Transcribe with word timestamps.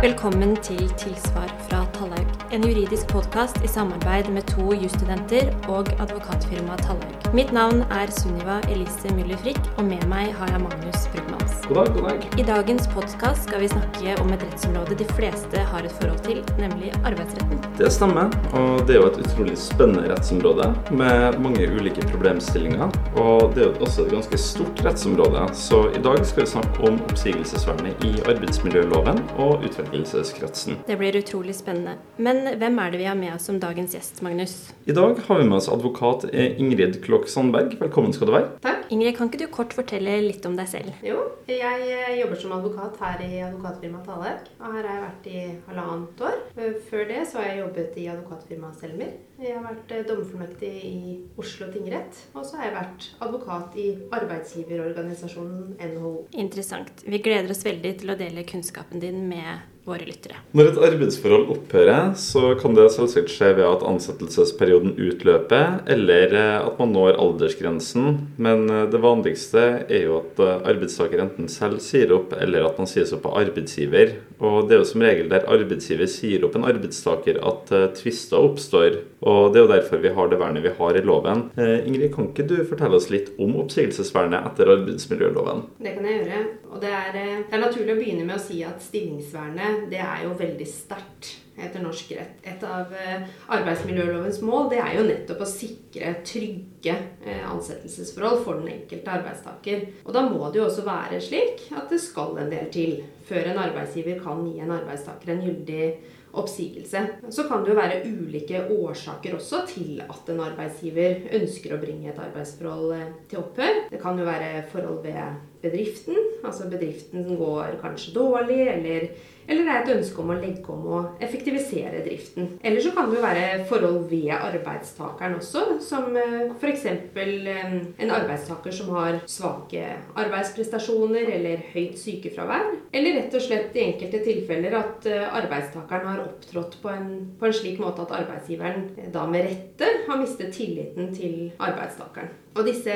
Velkommen 0.00 0.56
til 0.56 0.78
Tilsvar 0.98 1.50
fra 1.68 1.82
Tallaug. 1.92 2.28
En 2.52 2.62
juridisk 2.64 3.10
podkast 3.12 3.58
i 3.64 3.68
samarbeid 3.68 4.30
med 4.32 4.42
to 4.48 4.72
jusstudenter 4.72 5.52
og 5.68 5.92
advokatfirmaet 6.00 6.80
Tallaug. 6.86 7.34
Mitt 7.36 7.52
navn 7.52 7.84
er 7.92 8.08
Sunniva 8.08 8.62
Elise 8.72 9.12
Müller 9.12 9.36
Frikk, 9.44 9.60
og 9.76 9.84
med 9.84 10.08
meg 10.08 10.32
har 10.40 10.48
jeg 10.54 10.64
Magnus 10.64 11.04
Brugmans. 11.12 11.39
God 11.70 11.86
dag, 11.86 11.94
god 11.94 12.08
dag. 12.08 12.40
I 12.40 12.42
dagens 12.42 12.88
podkast 12.94 13.44
skal 13.46 13.60
vi 13.62 13.68
snakke 13.70 14.14
om 14.18 14.32
et 14.34 14.40
rettsområde 14.42 14.96
de 14.98 15.04
fleste 15.14 15.60
har 15.70 15.84
et 15.86 15.92
forhold 16.00 16.18
til, 16.24 16.40
nemlig 16.58 16.88
arbeidsretten. 17.06 17.60
Det 17.78 17.90
stemmer, 17.94 18.32
og 18.58 18.80
det 18.88 18.96
er 18.96 18.98
jo 18.98 19.04
et 19.06 19.20
utrolig 19.22 19.54
spennende 19.54 20.08
rettsområde 20.10 20.66
med 20.90 21.38
mange 21.38 21.68
ulike 21.70 22.02
problemstillinger. 22.10 22.90
Og 23.22 23.54
det 23.54 23.62
er 23.62 23.68
jo 23.68 23.86
også 23.86 24.02
et 24.02 24.16
ganske 24.16 24.40
stort 24.42 24.82
rettsområde, 24.82 25.44
så 25.54 25.84
i 25.94 26.02
dag 26.02 26.18
skal 26.26 26.42
vi 26.42 26.48
snakke 26.56 26.88
om 26.90 26.98
oppsigelsesvernet 27.06 28.02
i 28.08 28.10
arbeidsmiljøloven 28.24 29.22
og 29.38 29.62
utvelgelseskretsen. 29.70 30.80
Det 30.90 30.98
blir 30.98 31.20
utrolig 31.22 31.54
spennende. 31.60 31.94
Men 32.18 32.42
hvem 32.58 32.82
er 32.82 32.90
det 32.90 33.02
vi 33.04 33.08
har 33.12 33.18
med 33.22 33.36
oss 33.36 33.46
som 33.46 33.62
dagens 33.62 33.94
gjest, 33.94 34.24
Magnus? 34.26 34.56
I 34.90 34.98
dag 34.98 35.22
har 35.28 35.38
vi 35.38 35.46
med 35.46 35.60
oss 35.60 35.70
advokat 35.70 36.26
Ingrid 36.34 36.98
Klokk 37.06 37.30
Sandberg. 37.30 37.78
Velkommen 37.78 38.10
skal 38.18 38.26
du 38.26 38.36
være. 38.40 38.50
Takk. 38.66 38.90
Ingrid, 38.90 39.14
kan 39.14 39.30
ikke 39.30 39.44
du 39.44 39.48
kort 39.54 39.70
fortelle 39.78 40.18
litt 40.26 40.42
om 40.50 40.58
deg 40.58 40.66
selv? 40.66 40.90
Jo, 41.06 41.22
jeg 41.46 41.59
eh, 41.68 42.20
jobber 42.20 42.36
som 42.40 42.52
advokat 42.56 42.96
her 43.00 43.22
i 43.24 43.40
advokatfirmaet 43.44 44.06
Talek. 44.06 44.50
Og 44.60 44.74
her 44.74 44.86
har 44.88 44.94
jeg 44.96 45.04
vært 45.04 45.26
i 45.30 45.42
halvannet 45.68 46.22
år. 46.28 46.38
Eh, 46.56 46.78
Før 46.90 47.04
det 47.08 47.20
så 47.28 47.40
har 47.40 47.50
jeg 47.50 47.60
jobbet 47.60 47.98
i 48.00 48.06
advokatfirmaet 48.12 48.80
Selmer. 48.80 49.12
Jeg 49.40 49.56
har 49.56 49.64
vært 49.64 49.94
eh, 49.96 50.04
dommerfullmektig 50.08 50.72
i 50.90 51.16
Oslo 51.40 51.70
tingrett. 51.72 52.22
Og 52.34 52.44
så 52.46 52.60
har 52.60 52.68
jeg 52.68 52.76
vært 52.78 53.08
advokat 53.26 53.76
i 53.80 53.88
arbeidsgiverorganisasjonen 54.20 55.76
NHO. 55.94 56.14
Interessant. 56.32 57.04
Vi 57.06 57.22
gleder 57.24 57.52
oss 57.52 57.64
veldig 57.66 57.94
til 58.02 58.14
å 58.14 58.18
dele 58.20 58.46
kunnskapen 58.48 59.02
din 59.02 59.26
med 59.28 59.79
våre 59.90 60.06
lyttere. 60.06 60.38
Når 60.56 60.70
et 60.70 60.80
arbeidsforhold 60.88 61.50
opphører, 61.54 62.14
så 62.18 62.54
kan 62.60 62.76
det 62.76 62.88
selvsagt 62.94 63.32
skje 63.32 63.52
ved 63.58 63.66
at 63.66 63.84
ansettelsesperioden 63.86 64.96
utløper, 64.98 65.80
eller 65.90 66.34
eh, 66.36 66.56
at 66.62 66.80
man 66.80 66.94
når 66.96 67.18
aldersgrensen. 67.20 68.08
Men 68.40 68.66
eh, 68.70 68.86
det 68.90 69.02
vanligste 69.02 69.66
er 69.86 70.06
jo 70.06 70.20
at 70.22 70.42
eh, 70.42 70.56
arbeidstaker 70.72 71.24
enten 71.26 71.50
selv 71.52 71.82
sier 71.84 72.14
opp, 72.16 72.34
eller 72.38 72.68
at 72.68 72.80
man 72.80 72.90
sies 72.90 73.14
opp 73.16 73.28
av 73.30 73.38
arbeidsgiver. 73.44 74.16
Og 74.40 74.68
det 74.68 74.76
er 74.76 74.80
jo 74.82 74.88
som 74.88 75.04
regel 75.04 75.28
der 75.30 75.48
arbeidsgiver 75.50 76.08
sier 76.10 76.44
opp 76.46 76.56
en 76.56 76.66
arbeidstaker 76.68 77.40
at 77.44 77.72
uh, 77.74 77.88
tvister 77.96 78.40
oppstår. 78.40 79.00
Og 79.20 79.52
det 79.52 79.60
er 79.60 79.66
jo 79.66 79.72
derfor 79.74 80.02
vi 80.02 80.14
har 80.16 80.30
det 80.32 80.40
vernet 80.40 80.64
vi 80.64 80.74
har 80.78 80.96
i 80.96 81.04
loven. 81.04 81.46
Uh, 81.58 81.76
Ingrid, 81.84 82.10
kan 82.14 82.30
ikke 82.30 82.48
du 82.48 82.56
fortelle 82.64 82.96
oss 82.96 83.10
litt 83.12 83.32
om 83.40 83.58
oppsigelsesvernet 83.60 84.48
etter 84.52 84.72
arbeidsmiljøloven? 84.76 85.66
Det 85.80 85.94
kan 85.98 86.08
jeg 86.08 86.22
gjøre. 86.22 86.42
Og 86.70 86.80
det 86.82 86.90
er, 86.94 87.14
eh, 87.18 87.44
det 87.50 87.56
er 87.56 87.62
naturlig 87.64 87.94
å 87.96 87.98
begynne 87.98 88.26
med 88.28 88.36
å 88.36 88.42
si 88.42 88.60
at 88.62 88.82
stillingsvernet 88.84 89.88
det 89.90 89.98
er 90.04 90.24
jo 90.24 90.36
veldig 90.38 90.68
sterkt 90.70 91.32
etter 91.66 91.82
norsk 91.84 92.12
rett. 92.16 92.38
Et 92.46 92.62
av 92.66 92.92
eh, 92.96 93.26
arbeidsmiljølovens 93.56 94.40
mål 94.46 94.70
det 94.72 94.80
er 94.82 94.94
jo 94.98 95.06
nettopp 95.08 95.44
å 95.44 95.48
sikre 95.48 96.14
trygge 96.26 96.96
eh, 97.24 97.42
ansettelsesforhold 97.50 98.44
for 98.46 98.60
den 98.60 98.72
enkelte 98.76 99.16
arbeidstaker. 99.18 99.84
Og 100.04 100.14
da 100.16 100.24
må 100.28 100.42
det 100.48 100.62
jo 100.62 100.68
også 100.68 100.86
være 100.86 101.20
slik 101.24 101.66
at 101.76 101.92
det 101.92 102.00
skal 102.02 102.38
en 102.40 102.52
del 102.52 102.70
til 102.74 102.96
før 103.28 103.52
en 103.52 103.60
arbeidsgiver 103.62 104.18
kan 104.22 104.42
gi 104.48 104.58
en 104.62 104.74
arbeidstaker 104.80 105.34
en 105.34 105.44
gyldig 105.44 105.84
oppsigelse. 106.32 107.06
Så 107.28 107.44
kan 107.48 107.64
det 107.64 107.72
jo 107.72 107.78
være 107.78 108.02
ulike 108.06 108.62
årsaker 108.70 109.34
også 109.34 109.64
til 109.70 110.02
at 110.04 110.28
en 110.30 110.42
arbeidsgiver 110.44 111.30
ønsker 111.40 111.74
å 111.74 111.80
bringe 111.82 112.10
et 112.10 112.20
arbeidsforhold 112.22 112.94
eh, 112.96 113.08
til 113.30 113.42
opphør. 113.42 113.86
Det 113.90 114.02
kan 114.02 114.18
jo 114.18 114.28
være 114.28 114.66
forhold 114.72 115.02
ved 115.06 115.49
bedriften. 115.62 116.16
Altså 116.44 116.68
bedriften 116.70 117.36
går 117.36 117.78
kanskje 117.82 118.14
dårlig, 118.14 118.60
eller, 118.68 119.06
eller 119.48 119.66
det 119.66 119.72
er 119.74 119.82
et 119.82 119.92
ønske 119.96 120.22
om 120.22 120.32
å 120.32 120.38
legge 120.38 120.72
om 120.72 120.86
og 120.94 121.22
effektivisere 121.24 122.02
driften. 122.04 122.54
Eller 122.64 122.80
så 122.84 122.92
kan 122.96 123.10
det 123.10 123.18
jo 123.18 123.24
være 123.24 123.64
forhold 123.68 124.06
ved 124.10 124.30
arbeidstakeren 124.36 125.36
også, 125.36 125.64
som 125.84 126.16
f.eks. 126.60 126.86
en 126.86 128.14
arbeidstaker 128.16 128.74
som 128.74 128.92
har 128.96 129.20
svake 129.30 129.84
arbeidsprestasjoner 130.20 131.32
eller 131.36 131.64
høyt 131.74 131.98
sykefravær. 132.00 132.72
Eller 132.92 133.20
rett 133.20 133.36
og 133.36 133.44
slett 133.44 133.76
i 133.76 133.84
enkelte 133.84 134.22
tilfeller 134.24 134.72
at 134.80 135.08
eh, 135.10 135.26
arbeidstakeren 135.42 136.08
har 136.08 136.24
opptrådt 136.24 136.78
på 136.82 136.88
en, 136.92 137.10
på 137.38 137.46
en 137.46 137.54
slik 137.54 137.78
måte 137.82 138.06
at 138.06 138.16
arbeidsgiveren 138.22 138.88
eh, 138.96 139.10
da 139.12 139.26
med 139.30 139.46
rette 139.46 139.90
har 140.08 140.20
mistet 140.20 140.54
tilliten 140.56 141.12
til 141.14 141.50
arbeidstakeren. 141.58 142.32
Og 142.58 142.66
disse 142.66 142.94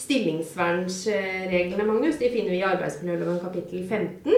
stillingsvernsreglene 0.00 1.84
Magnus, 1.84 2.03
de 2.04 2.30
finner 2.30 2.52
vi 2.52 2.60
i 2.60 2.68
arbeidsmiljøloven 2.68 3.40
kapittel 3.42 3.84
15, 3.88 4.32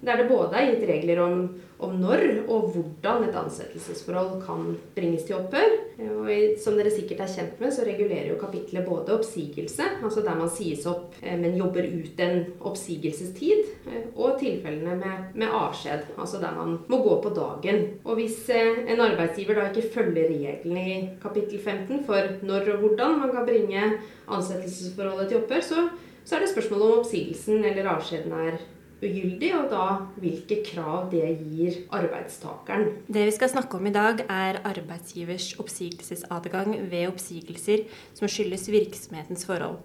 der 0.00 0.20
det 0.20 0.28
både 0.30 0.54
er 0.54 0.68
gitt 0.70 0.84
regler 0.86 1.18
om, 1.24 1.40
om 1.82 1.94
når 1.98 2.20
og 2.46 2.68
hvordan 2.74 3.24
et 3.26 3.36
ansettelsesforhold 3.38 4.44
kan 4.44 4.76
bringes 4.94 5.24
til 5.26 5.38
opphør. 5.40 5.74
Og 5.98 6.30
som 6.62 6.76
dere 6.78 6.92
sikkert 6.94 7.24
er 7.24 7.32
kjent 7.32 7.58
med, 7.58 7.72
så 7.74 7.86
regulerer 7.86 8.28
jo 8.30 8.38
kapittelet 8.38 8.86
både 8.86 9.16
oppsigelse, 9.16 9.88
altså 9.98 10.22
der 10.22 10.38
man 10.38 10.52
sies 10.54 10.86
opp, 10.86 11.16
eh, 11.22 11.34
men 11.38 11.58
jobber 11.58 11.86
ut 11.90 12.22
en 12.22 12.44
oppsigelsestid, 12.70 13.72
eh, 13.90 14.06
og 14.14 14.38
tilfellene 14.38 14.94
med, 15.00 15.34
med 15.34 15.50
avskjed, 15.50 16.12
altså 16.18 16.38
der 16.42 16.54
man 16.54 16.78
må 16.86 17.02
gå 17.02 17.18
på 17.24 17.34
dagen. 17.34 17.86
Og 18.04 18.20
hvis 18.20 18.44
eh, 18.54 18.84
en 18.86 19.02
arbeidsgiver 19.02 19.58
da 19.58 19.70
ikke 19.72 19.90
følger 19.98 20.30
reglene 20.30 20.84
i 20.86 20.98
kapittel 21.22 21.58
15 21.58 22.04
for 22.06 22.38
når 22.46 22.76
og 22.76 22.84
hvordan 22.84 23.18
man 23.24 23.34
kan 23.34 23.48
bringe 23.48 23.88
ansettelsesforholdet 24.28 25.32
til 25.32 25.42
opphør, 25.42 25.66
så, 25.66 25.88
så 26.28 26.36
er 26.36 26.44
det 26.44 26.50
spørsmålet 26.52 26.84
om 26.84 26.98
oppsigelsen 27.00 27.62
eller 27.64 27.88
avskjeden 27.94 28.34
er 28.36 28.58
ugyldig, 28.98 29.52
og 29.54 29.68
da 29.70 29.84
hvilke 30.20 30.58
krav 30.66 31.06
det 31.12 31.22
gir 31.40 31.78
arbeidstakeren. 31.94 32.90
Det 33.06 33.24
vi 33.30 33.34
skal 33.36 33.52
snakke 33.52 33.78
om 33.78 33.86
i 33.88 33.94
dag, 33.94 34.20
er 34.28 34.60
arbeidsgivers 34.66 35.54
oppsigelsesadgang 35.62 36.74
ved 36.90 37.06
oppsigelser 37.08 37.86
som 38.18 38.28
skyldes 38.28 38.68
virksomhetens 38.74 39.46
forhold. 39.48 39.78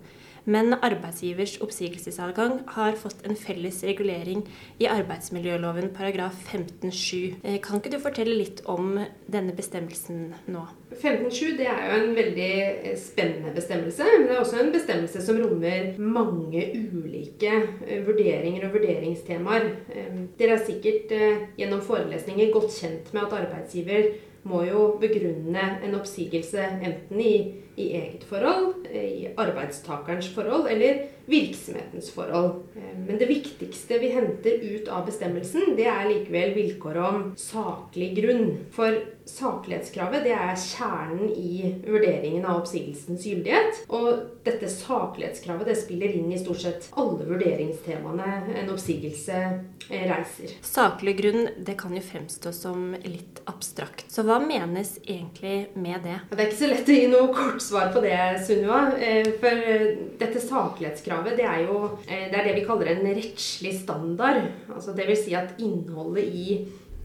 Men 0.45 0.73
arbeidsgivers 0.75 1.55
oppsigelsesadgang 1.63 2.57
har 2.75 2.97
fått 2.99 3.21
en 3.23 3.37
felles 3.39 3.77
regulering 3.87 4.41
i 4.81 4.89
arbeidsmiljøloven 4.91 5.93
paragraf 5.95 6.35
15-7. 6.51 7.37
Eh, 7.43 7.59
kan 7.63 7.79
ikke 7.79 7.93
du 7.93 7.99
fortelle 8.03 8.35
litt 8.35 8.59
om 8.67 8.97
denne 9.31 9.55
bestemmelsen 9.55 10.33
nå? 10.51 10.65
15-7 10.97 11.55
det 11.61 11.69
er 11.71 11.85
jo 11.87 12.01
en 12.01 12.17
veldig 12.17 12.49
eh, 12.65 12.97
spennende 12.99 13.53
bestemmelse. 13.55 14.09
Men 14.17 14.27
det 14.27 14.35
er 14.35 14.43
også 14.43 14.59
en 14.59 14.73
bestemmelse 14.75 15.23
som 15.23 15.39
rommer 15.39 15.93
mange 16.01 16.65
ulike 16.75 17.53
eh, 17.87 18.03
vurderinger 18.03 18.67
og 18.67 18.75
vurderingstemaer. 18.75 19.71
Dere 20.39 20.57
er 20.57 20.67
sikkert 20.67 21.11
gjennom 21.57 21.81
forelesninger 21.85 22.51
godt 22.51 22.71
kjent 22.75 23.11
med 23.15 23.27
at 23.27 23.39
arbeidsgiver 23.45 24.11
må 24.49 24.63
jo 24.67 24.87
begrunne 24.99 25.63
en 25.83 25.95
oppsigelse 25.95 26.63
enten 26.83 27.21
i 27.23 27.33
i 27.75 27.89
eget 27.97 28.23
forhold, 28.29 28.87
i 28.87 29.33
arbeidstakerens 29.37 30.29
forhold 30.35 30.67
eller 30.69 31.05
virksomhetens 31.25 32.11
forhold. 32.11 32.63
Eh, 32.75 32.99
men 33.07 33.17
det 33.17 33.25
viktigste 33.25 33.99
vi 33.99 34.11
henter 34.13 34.51
ut 34.51 34.87
av 34.87 35.05
bestemmelsen, 35.07 35.75
det 35.77 35.87
er 35.87 36.09
likevel 36.09 36.53
vilkåret 36.57 37.03
om 37.07 37.27
saklig 37.39 38.11
grunn. 38.17 38.47
For 38.75 38.97
saklighetskravet 39.29 40.25
det 40.27 40.33
er 40.35 40.57
kjernen 40.59 41.31
i 41.31 41.71
vurderingen 41.85 42.43
av 42.45 42.61
oppsigelsens 42.61 43.23
gyldighet. 43.27 43.85
Og 43.95 44.41
dette 44.43 44.67
saklighetskravet 44.71 45.71
det 45.71 45.77
spiller 45.79 46.11
inn 46.11 46.31
i 46.33 46.41
stort 46.41 46.63
sett 46.65 46.89
alle 46.99 47.27
vurderingstemaene 47.29 48.59
en 48.59 48.73
oppsigelse 48.73 49.39
eh, 49.39 50.05
reiser. 50.11 50.57
Saklig 50.61 51.15
grunn 51.21 51.47
det 51.57 51.77
kan 51.79 51.95
jo 51.95 52.03
fremstå 52.03 52.51
som 52.55 52.91
litt 53.07 53.39
abstrakt. 53.47 54.09
Så 54.11 54.27
hva 54.27 54.41
menes 54.43 54.97
egentlig 55.05 55.71
med 55.79 56.03
det? 56.03 56.19
Det 56.33 56.39
er 56.39 56.49
ikke 56.49 56.61
så 56.65 56.71
lett 56.73 56.91
å 56.91 56.99
gi 56.99 57.07
noe 57.11 57.31
kort 57.31 57.62
svar 57.63 57.89
på 57.93 58.01
det, 58.03 58.17
Sunniva. 58.45 58.91
Eh, 58.99 59.31
for 59.41 59.65
dette 60.19 60.43
saklighetskravet 60.43 61.39
det 61.39 61.47
er 61.47 61.65
jo 61.67 61.79
eh, 62.07 62.29
det, 62.29 62.37
er 62.37 62.47
det 62.49 62.55
vi 62.59 62.67
kaller 62.67 62.93
en 62.93 63.09
rettslig 63.09 63.73
standard. 63.81 64.45
Altså 64.73 64.95
vil 64.97 65.17
si 65.19 65.35
at 65.37 65.57
innholdet 65.63 66.29
i 66.29 66.47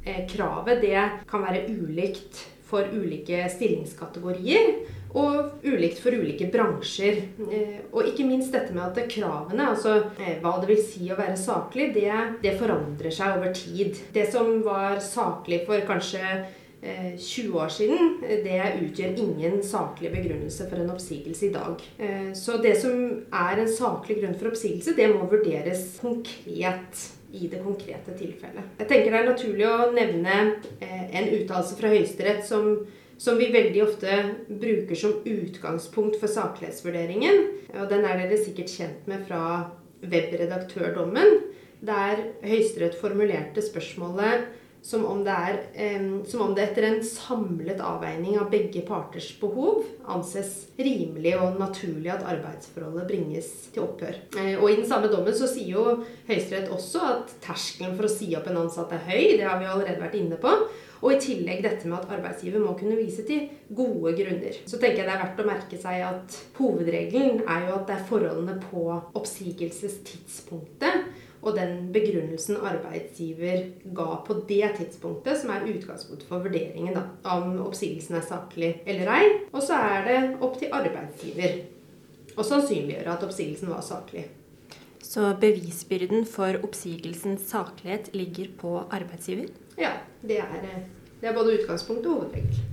eh, 0.04 0.22
kravet 0.30 0.82
det 0.84 1.02
kan 1.30 1.44
være 1.46 1.66
ulikt 1.70 2.44
for 2.68 2.88
ulike 2.92 3.46
stillingskategorier. 3.52 4.74
Og 5.16 5.64
ulikt 5.64 6.02
for 6.04 6.12
ulike 6.12 6.50
bransjer. 6.52 7.22
Eh, 7.48 7.80
og 7.88 8.10
ikke 8.10 8.26
minst 8.28 8.52
dette 8.52 8.74
med 8.76 8.90
at 8.90 9.08
kravene, 9.08 9.70
altså 9.72 10.02
hva 10.42 10.58
det 10.60 10.68
vil 10.68 10.82
si 10.84 11.08
å 11.08 11.16
være 11.18 11.38
saklig, 11.40 11.90
det, 11.96 12.12
det 12.44 12.58
forandrer 12.60 13.14
seg 13.14 13.38
over 13.38 13.54
tid. 13.56 13.96
Det 14.12 14.28
som 14.32 14.58
var 14.66 15.00
saklig 15.04 15.62
for 15.68 15.86
kanskje 15.88 16.42
20 16.80 17.48
eh, 17.48 17.56
år 17.56 17.68
siden, 17.74 18.10
det 18.22 18.58
utgjør 18.84 19.16
ingen 19.18 19.62
saklig 19.66 20.12
begrunnelse 20.14 20.68
for 20.70 20.78
en 20.78 20.92
oppsigelse 20.92 21.48
i 21.48 21.52
dag. 21.54 21.82
Eh, 21.98 22.28
så 22.38 22.60
det 22.62 22.76
som 22.78 22.92
er 23.34 23.58
en 23.58 23.70
saklig 23.70 24.20
grunn 24.20 24.36
for 24.38 24.52
oppsigelse, 24.52 24.94
det 24.94 25.08
må 25.10 25.26
vurderes 25.26 25.96
konkret 26.02 27.02
i 27.34 27.48
det 27.50 27.64
konkrete 27.64 28.14
tilfellet. 28.16 28.70
Jeg 28.78 28.88
tenker 28.88 29.10
det 29.10 29.18
er 29.18 29.26
naturlig 29.26 29.66
å 29.66 29.90
nevne 29.96 30.36
eh, 30.78 31.04
en 31.18 31.28
uttalelse 31.40 31.80
fra 31.80 31.90
Høyesterett 31.90 32.46
som, 32.46 32.70
som 33.18 33.40
vi 33.42 33.50
veldig 33.52 33.82
ofte 33.84 34.20
bruker 34.48 35.02
som 35.02 35.18
utgangspunkt 35.26 36.20
for 36.22 36.30
saklighetsvurderingen. 36.30 37.42
Og 37.74 37.90
den 37.90 38.06
er 38.06 38.22
dere 38.22 38.38
sikkert 38.38 38.70
kjent 38.70 39.10
med 39.10 39.26
fra 39.26 39.42
webredaktørdommen, 39.98 41.40
der 41.82 42.22
Høyesterett 42.46 42.94
formulerte 42.98 43.62
spørsmålet 43.66 44.46
som 44.88 45.04
om, 45.04 45.20
er, 45.28 45.58
eh, 45.74 46.24
som 46.26 46.46
om 46.46 46.54
det 46.56 46.70
etter 46.70 46.86
en 46.88 47.02
samlet 47.04 47.80
avveining 47.84 48.38
av 48.40 48.48
begge 48.48 48.80
parters 48.88 49.28
behov 49.40 49.82
anses 50.08 50.70
rimelig 50.80 51.34
og 51.36 51.58
naturlig 51.60 52.08
at 52.14 52.24
arbeidsforholdet 52.24 53.04
bringes 53.10 53.50
til 53.74 53.84
opphør. 53.84 54.16
Eh, 54.40 54.54
og 54.56 54.70
I 54.70 54.78
den 54.80 54.88
samme 54.88 55.10
dommen 55.12 55.36
så 55.36 55.50
sier 55.50 55.74
jo 55.74 55.84
Høyesterett 56.30 56.72
også 56.72 57.04
at 57.04 57.36
terskelen 57.44 57.98
for 57.98 58.08
å 58.08 58.14
si 58.14 58.30
opp 58.38 58.48
en 58.48 58.62
ansatt 58.64 58.96
er 58.96 59.04
høy. 59.10 59.36
Det 59.36 59.44
har 59.44 59.60
vi 59.60 59.68
allerede 59.68 60.00
vært 60.00 60.20
inne 60.22 60.40
på. 60.40 60.56
Og 60.98 61.12
i 61.12 61.20
tillegg 61.22 61.60
dette 61.62 61.86
med 61.86 62.00
at 62.00 62.16
arbeidsgiver 62.16 62.64
må 62.64 62.72
kunne 62.78 62.96
vise 62.98 63.22
til 63.28 63.44
gode 63.68 64.16
grunner. 64.18 64.56
Så 64.64 64.80
tenker 64.80 65.04
jeg 65.04 65.06
det 65.06 65.14
er 65.14 65.24
verdt 65.26 65.44
å 65.44 65.50
merke 65.52 65.78
seg 65.78 66.08
at 66.08 66.40
hovedregelen 66.56 67.44
er 67.44 67.68
jo 67.68 67.76
at 67.76 67.86
det 67.90 68.00
er 68.00 68.08
forholdene 68.08 68.56
på 68.64 68.88
oppsigelsestidspunktet 69.12 71.27
og 71.42 71.54
den 71.56 71.92
begrunnelsen 71.94 72.58
arbeidsgiver 72.66 73.68
ga 73.94 74.08
på 74.26 74.40
det 74.48 74.72
tidspunktet, 74.78 75.38
som 75.40 75.52
er 75.54 75.66
utgangspunktet 75.70 76.26
for 76.28 76.42
vurderingen 76.44 76.96
da, 76.96 77.04
om 77.36 77.60
oppsigelsen 77.66 78.18
er 78.18 78.26
saklig 78.26 78.72
eller 78.86 79.12
ei. 79.14 79.28
Og 79.52 79.62
så 79.62 79.78
er 79.78 80.08
det 80.08 80.18
opp 80.44 80.58
til 80.58 80.74
arbeidsgiver 80.74 81.60
å 82.38 82.46
sannsynliggjøre 82.46 83.14
at 83.14 83.24
oppsigelsen 83.26 83.70
var 83.70 83.84
saklig. 83.86 84.26
Så 85.08 85.30
bevisbyrden 85.40 86.26
for 86.28 86.58
oppsigelsens 86.66 87.46
saklighet 87.48 88.10
ligger 88.16 88.50
på 88.60 88.74
arbeidsgiver? 88.90 89.48
Ja, 89.80 89.94
det 90.22 90.42
er, 90.42 90.66
det 91.22 91.30
er 91.30 91.38
både 91.38 91.54
utgangspunkt 91.60 92.06
og 92.06 92.18
hovedregel. 92.18 92.67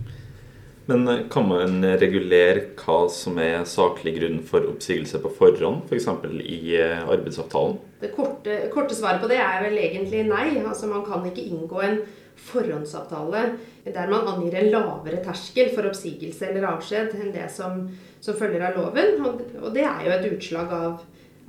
Men 0.86 1.08
eh, 1.08 1.24
kan 1.32 1.48
man 1.50 1.80
regulere 1.98 2.68
hva 2.78 2.98
som 3.12 3.40
er 3.42 3.64
saklig 3.70 4.16
grunn 4.20 4.42
for 4.46 4.68
oppsigelse 4.70 5.22
på 5.24 5.32
forhånd, 5.40 5.86
f.eks. 5.90 6.10
For 6.10 6.42
i 6.42 6.60
eh, 6.78 7.02
arbeidsavtalen? 7.02 7.80
Det 8.02 8.12
korte, 8.16 8.60
korte, 8.74 8.98
svaret 8.98 9.24
på 9.24 9.32
det 9.32 9.40
er 9.42 9.64
vel 9.66 9.80
egentlig 9.82 10.26
nei. 10.30 10.52
Altså 10.62 10.90
Man 10.92 11.06
kan 11.08 11.26
ikke 11.26 11.46
inngå 11.46 11.82
en 11.86 12.04
forhåndsavtale 12.46 13.46
der 13.86 14.10
man 14.12 14.28
angir 14.28 14.58
en 14.60 14.72
lavere 14.74 15.22
terskel 15.24 15.70
for 15.76 15.88
oppsigelse 15.88 16.50
eller 16.50 16.68
avskjed 16.72 17.14
enn 17.16 17.32
det 17.34 17.48
som, 17.54 17.86
som 18.22 18.38
følger 18.38 18.66
av 18.68 18.80
loven. 18.80 19.22
Og, 19.62 19.70
det 19.74 19.86
er 19.88 20.06
jo 20.06 20.14
et 20.16 20.28
utslag 20.34 20.74
av 20.74 21.04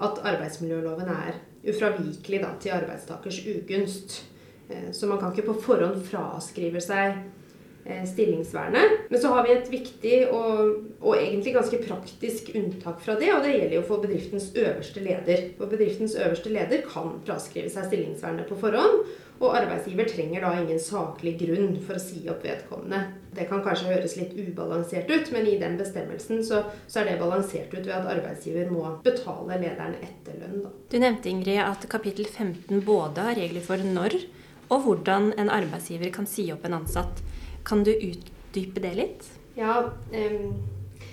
at 0.07 0.21
arbeidsmiljøloven 0.33 1.09
er 1.11 1.39
ufravikelig 1.67 2.43
da, 2.45 2.53
til 2.61 2.77
arbeidstakers 2.77 3.41
ugunst. 3.49 4.21
Eh, 4.69 4.93
så 4.93 5.09
man 5.11 5.21
kan 5.21 5.33
ikke 5.33 5.49
på 5.51 5.61
forhånd 5.65 6.05
fraskrive 6.07 6.83
seg 6.85 7.19
stillingsvernet. 8.07 9.07
Men 9.09 9.21
så 9.21 9.29
har 9.35 9.47
vi 9.47 9.53
et 9.55 9.69
viktig 9.71 10.17
og, 10.35 10.73
og, 11.01 11.13
egentlig 11.17 11.55
ganske 11.57 11.81
praktisk 11.85 12.51
unntak 12.55 12.99
fra 13.05 13.15
det, 13.21 13.31
og 13.35 13.45
det 13.45 13.55
gjelder 13.55 13.77
jo 13.79 13.85
for 13.87 14.03
bedriftens 14.03 14.51
øverste 14.55 15.05
leder. 15.05 15.51
For 15.59 15.71
bedriftens 15.71 16.17
øverste 16.19 16.53
leder 16.53 16.83
kan 16.89 17.17
fraskrive 17.27 17.71
seg 17.73 17.89
stillingsvernet 17.91 18.49
på 18.51 18.59
forhånd, 18.61 19.07
og 19.37 19.53
arbeidsgiver 19.53 20.09
trenger 20.09 20.47
da 20.47 20.55
ingen 20.57 20.81
saklig 20.81 21.35
grunn 21.43 21.75
for 21.85 21.99
å 21.99 22.03
si 22.03 22.23
opp 22.33 22.45
vedkommende. 22.47 23.03
Det 23.37 23.45
kan 23.51 23.61
kanskje 23.65 23.91
høres 23.91 24.15
litt 24.17 24.33
ubalansert 24.33 25.11
ut, 25.13 25.29
men 25.35 25.45
i 25.51 25.59
den 25.61 25.77
bestemmelsen 25.77 26.41
så, 26.47 26.63
så 26.89 27.03
er 27.03 27.11
det 27.11 27.19
balansert 27.21 27.75
ut 27.75 27.83
ved 27.83 27.93
at 27.99 28.09
arbeidsgiver 28.17 28.73
må 28.73 28.95
betale 29.05 29.61
lederen 29.61 29.99
etterlønn. 30.01 30.63
Da. 30.65 30.73
Du 30.89 30.97
nevnte 31.03 31.29
Ingrid, 31.29 31.61
at 31.61 31.85
kapittel 31.93 32.25
15 32.25 32.81
både 32.89 33.29
har 33.29 33.37
regler 33.37 33.65
for 33.65 33.85
når 33.85 34.17
og 34.67 34.83
hvordan 34.83 35.33
en 35.39 35.51
arbeidsgiver 35.53 36.11
kan 36.15 36.27
si 36.27 36.49
opp 36.55 36.65
en 36.67 36.81
ansatt. 36.81 37.23
Kan 37.67 37.85
du 37.85 37.93
utdype 37.93 38.81
det 38.81 38.95
litt? 38.95 39.29
Ja, 39.59 39.83
um, 40.13 40.57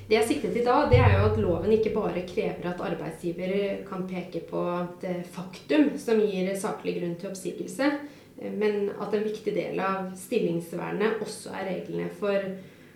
Det 0.07 0.17
jeg 0.17 0.27
siktet 0.27 0.51
til 0.53 0.65
da, 0.67 0.83
det 0.91 0.99
er 0.99 1.15
jo 1.15 1.27
at 1.29 1.37
loven 1.39 1.71
ikke 1.71 1.93
bare 1.95 2.25
krever 2.27 2.67
at 2.69 2.81
arbeidsgiver 2.83 3.53
kan 3.87 4.03
peke 4.09 4.41
på 4.49 4.63
et 4.99 5.29
faktum 5.31 5.93
som 5.97 6.19
gir 6.19 6.51
saklig 6.59 6.97
grunn 6.97 7.15
til 7.19 7.31
oppsigelse, 7.31 7.87
men 8.59 8.91
at 8.99 9.15
en 9.15 9.23
viktig 9.23 9.53
del 9.55 9.79
av 9.79 10.11
stillingsvernet 10.19 11.23
også 11.23 11.53
er 11.55 11.69
reglene 11.69 12.09
for, 12.19 12.49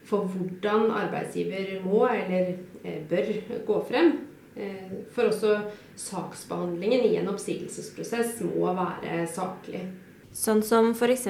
for 0.05 0.27
hvordan 0.33 0.91
arbeidsgiver 0.99 1.77
må 1.85 2.03
eller 2.11 2.57
eh, 2.83 2.99
bør 3.07 3.31
gå 3.69 3.79
frem. 3.87 4.11
Eh, 4.59 4.91
for 5.15 5.31
også 5.31 5.55
saksbehandlingen 5.95 7.07
i 7.07 7.15
en 7.21 7.31
oppsigelsesprosess 7.31 8.43
må 8.43 8.67
være 8.75 9.23
saklig. 9.31 9.85
Sånn 10.35 10.61
som 10.65 10.91
f.eks. 10.91 11.29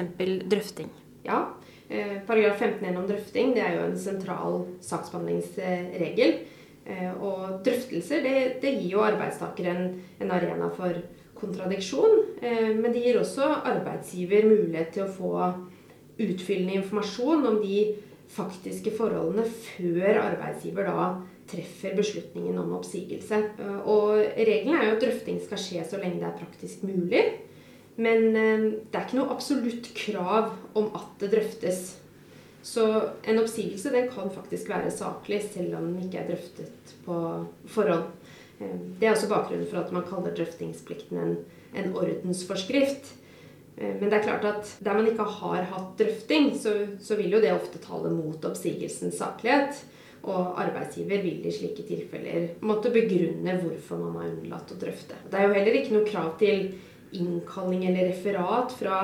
drøfting. 0.50 0.90
Ja, 1.28 1.44
Eh, 1.46 1.67
paragraf 1.88 2.58
15 2.60 2.96
om 3.00 3.06
drøfting 3.08 3.54
det 3.56 3.62
er 3.64 3.78
jo 3.78 3.84
en 3.88 3.98
sentral 3.98 4.58
saksbehandlingsregel. 4.84 6.34
Eh, 6.88 7.12
og 7.20 7.60
drøftelser 7.66 8.22
det, 8.24 8.36
det 8.62 8.74
gir 8.78 8.94
jo 8.94 9.04
arbeidstakere 9.04 9.74
en 10.22 10.30
arena 10.32 10.70
for 10.72 10.96
kontradiksjon. 11.38 12.22
Eh, 12.40 12.70
men 12.76 12.92
det 12.94 13.04
gir 13.04 13.18
også 13.20 13.48
arbeidsgiver 13.68 14.48
mulighet 14.48 14.94
til 14.96 15.04
å 15.04 15.12
få 15.12 15.32
utfyllende 16.18 16.78
informasjon 16.80 17.44
om 17.46 17.58
de 17.60 17.82
faktiske 18.32 18.92
forholdene 18.96 19.44
før 19.48 20.22
arbeidsgiver 20.22 20.88
da 20.88 21.10
treffer 21.48 21.94
beslutningen 21.96 22.58
om 22.60 22.74
oppsigelse. 22.76 23.38
Og 23.88 24.18
regelen 24.36 24.74
er 24.76 24.88
jo 24.88 24.96
at 24.96 25.04
drøfting 25.04 25.38
skal 25.40 25.62
skje 25.62 25.84
så 25.88 26.00
lenge 26.00 26.20
det 26.20 26.28
er 26.28 26.40
praktisk 26.40 26.82
mulig. 26.84 27.22
Men 27.98 28.36
eh, 28.38 28.66
det 28.86 28.94
er 28.94 29.06
ikke 29.06 29.18
noe 29.18 29.34
absolutt 29.34 29.90
krav 29.96 30.52
om 30.78 30.92
at 30.96 31.18
det 31.22 31.32
drøftes. 31.34 31.96
Så 32.62 32.84
en 33.26 33.40
oppsigelse 33.40 33.90
den 33.94 34.10
kan 34.12 34.30
faktisk 34.34 34.70
være 34.70 34.90
saklig, 34.94 35.42
selv 35.52 35.78
om 35.78 35.92
den 35.92 36.06
ikke 36.06 36.22
er 36.22 36.32
drøftet 36.32 36.94
på 37.06 37.20
forhånd. 37.74 38.10
Eh, 38.60 38.74
det 39.00 39.08
er 39.08 39.14
også 39.14 39.30
bakgrunnen 39.30 39.66
for 39.70 39.82
at 39.82 39.94
man 39.94 40.06
kaller 40.06 40.34
drøftingsplikten 40.36 41.22
en, 41.22 41.38
en 41.74 41.94
ordensforskrift. 41.96 43.14
Eh, 43.78 43.94
men 43.98 44.08
det 44.08 44.18
er 44.18 44.26
klart 44.26 44.46
at 44.46 44.74
der 44.84 44.98
man 44.98 45.10
ikke 45.10 45.26
har 45.42 45.70
hatt 45.72 45.94
drøfting, 45.98 46.52
så, 46.58 46.74
så 47.02 47.18
vil 47.18 47.34
jo 47.34 47.42
det 47.42 47.54
ofte 47.54 47.80
tale 47.82 48.10
mot 48.14 48.44
oppsigelsens 48.46 49.18
saklighet. 49.18 49.82
Og 50.28 50.58
arbeidsgiver 50.60 51.22
vil 51.22 51.46
i 51.46 51.54
slike 51.54 51.84
tilfeller 51.86 52.48
måtte 52.66 52.90
begrunne 52.92 53.54
hvorfor 53.62 54.00
man 54.02 54.16
har 54.18 54.32
unnlatt 54.32 54.72
å 54.74 54.78
drøfte. 54.80 55.18
Det 55.30 55.38
er 55.38 55.46
jo 55.46 55.54
heller 55.54 55.78
ikke 55.78 55.94
noe 55.94 56.08
krav 56.08 56.32
til 56.40 56.72
innkalling 57.12 57.86
eller 57.86 58.10
referat 58.10 58.72
fra, 58.78 58.98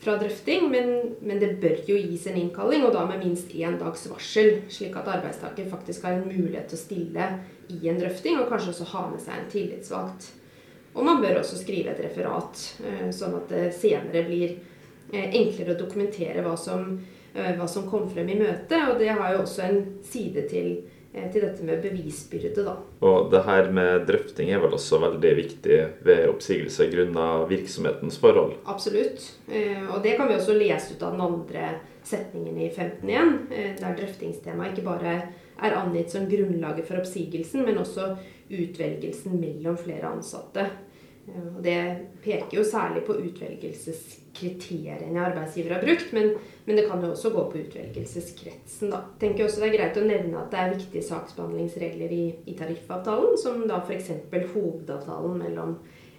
fra 0.00 0.16
drøfting, 0.20 0.68
men, 0.70 0.90
men, 1.20 1.40
det 1.42 1.54
bør 1.62 1.78
jo 1.88 1.98
gis 1.98 2.26
en 2.30 2.38
innkalling, 2.40 2.84
og 2.86 2.94
da 2.96 3.04
med 3.08 3.22
minst 3.24 3.54
én 3.54 3.78
dags 3.80 4.06
varsel, 4.10 4.60
slik 4.72 4.96
at 4.98 5.08
arbeidstaker 5.18 5.70
faktisk 5.70 6.06
har 6.08 6.18
en 6.18 6.28
mulighet 6.28 6.70
til 6.70 6.78
å 6.78 6.82
stille 6.82 7.30
i 7.70 7.80
en 7.90 8.00
drøfting, 8.00 8.40
og 8.40 8.50
kanskje 8.50 8.74
også 8.74 8.90
ha 8.94 9.06
med 9.12 9.24
seg 9.24 9.38
en 9.38 9.50
tillitsvalgt. 9.52 10.30
Og 10.94 11.06
man 11.06 11.20
bør 11.22 11.38
også 11.40 11.60
skrive 11.60 11.92
et 11.92 12.02
referat, 12.02 12.64
eh, 12.82 13.08
sånn 13.14 13.36
at 13.38 13.50
det 13.52 13.68
senere 13.76 14.24
blir 14.26 14.56
eh, 15.12 15.28
enklere 15.28 15.76
å 15.76 15.78
dokumentere 15.78 16.42
hva 16.42 16.56
som, 16.58 16.96
eh, 17.34 17.52
hva 17.58 17.68
som 17.70 17.86
kom 17.90 18.08
frem 18.10 18.28
i 18.32 18.38
møtet, 18.40 18.80
og 18.88 18.98
det 18.98 19.12
har 19.14 19.36
jo 19.36 19.44
også 19.44 19.62
en 19.68 19.84
side 20.02 20.48
til 20.50 20.80
til 21.10 21.42
dette 21.42 21.64
med 21.66 21.82
bevisbyrde. 21.82 22.62
Da. 22.64 22.76
Og 23.06 23.30
det 23.32 23.42
her 23.46 23.70
med 23.74 24.06
drøfting 24.06 24.52
er 24.54 24.62
vel 24.62 24.76
også 24.76 25.00
veldig 25.02 25.32
viktig 25.40 25.78
ved 26.06 26.26
oppsigelse 26.30 26.86
grunnet 26.92 27.48
virksomhetens 27.50 28.18
forhold? 28.22 28.54
Absolutt. 28.70 29.24
Eh, 29.50 29.86
og 29.90 30.04
det 30.04 30.16
kan 30.18 30.30
vi 30.30 30.38
også 30.38 30.54
lese 30.58 30.94
ut 30.94 31.02
av 31.02 31.16
den 31.16 31.24
andre 31.26 31.72
setningen 32.06 32.58
i 32.62 32.70
15 32.70 33.10
igjen, 33.10 33.34
eh, 33.50 33.72
der 33.78 33.96
drøftingstemaet 33.98 34.74
ikke 34.74 34.86
bare 34.86 35.16
er 35.60 35.76
angitt 35.76 36.14
som 36.14 36.28
grunnlaget 36.30 36.86
for 36.88 37.02
oppsigelsen, 37.02 37.66
men 37.66 37.82
også 37.82 38.14
utvelgelsen 38.50 39.34
mellom 39.40 39.76
flere 39.78 40.08
ansatte. 40.14 40.68
Og 41.38 41.62
det 41.64 41.78
peker 42.24 42.58
jo 42.58 42.64
særlig 42.66 43.02
på 43.06 43.14
utvelgelseskriteriene 43.20 45.22
arbeidsgiver 45.22 45.74
har 45.76 45.84
brukt, 45.84 46.08
men, 46.16 46.26
men, 46.66 46.76
det 46.76 46.86
kan 46.88 47.04
jo 47.04 47.10
også 47.14 47.28
gå 47.34 47.42
på 47.52 47.60
utvelgelseskretsen. 47.64 48.86
da. 48.92 48.98
Tenker 49.20 49.44
også 49.44 49.60
Det 49.62 49.68
er 49.68 49.78
greit 49.78 50.00
å 50.00 50.06
nevne 50.06 50.40
at 50.40 50.50
det 50.52 50.60
er 50.60 50.74
viktige 50.74 51.08
saksbehandlingsregler 51.08 52.10
i, 52.16 52.24
i 52.50 52.52
tariffavtalen, 52.58 53.34
som 53.40 53.54
da 53.70 53.76
f.eks. 53.84 54.08
hovedavtalen 54.54 55.34
mellom 55.44 55.70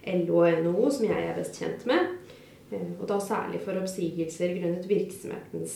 LO 0.02 0.36
og 0.42 0.48
NHO, 0.64 0.84
som 0.90 1.04
jeg 1.06 1.22
er 1.28 1.38
best 1.38 1.54
kjent 1.60 1.82
med. 1.88 2.00
Eh, 2.72 2.90
og 2.98 3.04
da 3.10 3.16
særlig 3.22 3.58
for 3.64 3.80
oppsigelser 3.80 4.48
grunnet 4.58 4.88
virksomhetens 4.90 5.74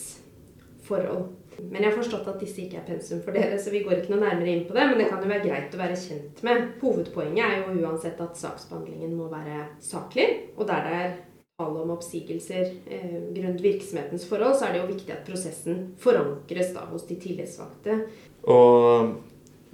forhold. 0.87 1.23
Men 1.61 1.81
jeg 1.81 1.89
har 1.89 1.97
forstått 1.97 2.27
at 2.31 2.41
disse 2.41 2.61
ikke 2.63 2.81
er 2.81 2.87
pensum 2.87 3.21
for 3.25 3.35
dere, 3.35 3.57
så 3.61 3.73
vi 3.73 3.83
går 3.85 3.99
ikke 3.99 4.13
noe 4.13 4.23
nærmere 4.25 4.53
inn 4.53 4.65
på 4.67 4.75
det. 4.77 4.83
Men 4.89 5.01
det 5.01 5.07
kan 5.11 5.23
jo 5.23 5.31
være 5.31 5.45
greit 5.45 5.73
å 5.73 5.79
være 5.81 6.01
kjent 6.01 6.43
med. 6.45 6.67
Hovedpoenget 6.81 7.45
er 7.45 7.63
jo 7.63 7.87
uansett 7.87 8.21
at 8.23 8.37
saksbehandlingen 8.39 9.15
må 9.17 9.29
være 9.31 9.63
saklig. 9.83 10.27
Og 10.57 10.67
der 10.69 10.85
det 10.87 10.99
er 10.99 11.15
tale 11.57 11.81
om 11.81 11.95
oppsigelser 11.95 12.67
eh, 12.85 13.15
grunnet 13.33 13.63
virksomhetens 13.63 14.27
forhold, 14.29 14.59
så 14.59 14.67
er 14.67 14.75
det 14.75 14.83
jo 14.83 14.91
viktig 14.91 15.15
at 15.15 15.25
prosessen 15.25 15.79
forankres 15.97 16.69
da 16.75 16.85
hos 16.91 17.07
de 17.09 17.17
tillitsvalgte. 17.17 17.97
Og 18.45 19.15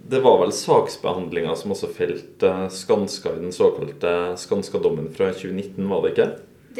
det 0.08 0.22
var 0.24 0.40
vel 0.40 0.56
saksbehandlinga 0.56 1.58
som 1.60 1.75
også 1.75 1.92
felte 1.92 2.54
Skanska 2.72 3.36
i 3.36 3.44
den 3.44 3.56
såkalte 3.56 4.16
Skanska-dommen 4.40 5.12
fra 5.12 5.34
2019, 5.36 5.90
var 5.92 6.04
det 6.06 6.16
ikke? 6.16 6.30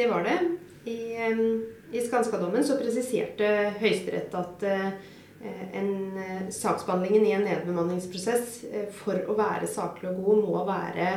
Det 0.00 0.08
var 0.08 0.24
det. 0.24 0.38
I... 0.88 0.98
Um 1.28 1.83
i 1.94 2.00
Skanska-dommen 2.02 2.64
så 2.66 2.76
presiserte 2.78 3.48
Høyesterett 3.78 4.34
at 4.34 4.64
eh, 4.66 4.88
en, 5.78 5.92
eh, 6.18 6.40
saksbehandlingen 6.50 7.26
i 7.26 7.34
en 7.36 7.46
nedbemanningsprosess 7.46 8.64
eh, 8.70 8.88
for 8.94 9.20
å 9.30 9.36
være 9.38 9.68
saklig 9.70 10.10
og 10.10 10.24
god 10.24 10.42
må 10.48 10.64
være 10.68 11.12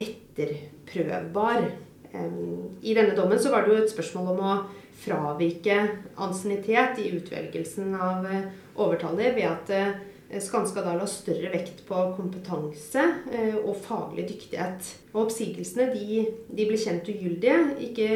etterprøvbar. 0.00 1.68
I 2.16 2.92
denne 2.96 3.12
dommen 3.16 3.40
så 3.42 3.50
var 3.52 3.64
det 3.64 3.74
jo 3.74 3.80
et 3.82 3.90
spørsmål 3.92 4.28
om 4.32 4.38
å 4.40 4.52
fravike 5.02 5.74
ansiennitet 6.24 7.02
i 7.02 7.10
utvelgelsen 7.12 7.90
av 7.92 8.24
overtallige 8.72 9.34
ved 9.36 9.48
at 9.50 10.40
Skanska 10.46 10.80
da 10.84 10.94
la 10.96 11.08
større 11.10 11.50
vekt 11.52 11.82
på 11.88 12.06
kompetanse 12.16 13.04
og 13.58 13.74
faglig 13.84 14.24
dyktighet. 14.30 14.88
Og 15.12 15.26
oppsigelsene 15.26 15.90
de, 15.92 16.22
de 16.48 16.68
ble 16.70 16.80
kjent 16.80 17.10
ugyldige. 17.12 17.58
Ikke, 17.84 18.08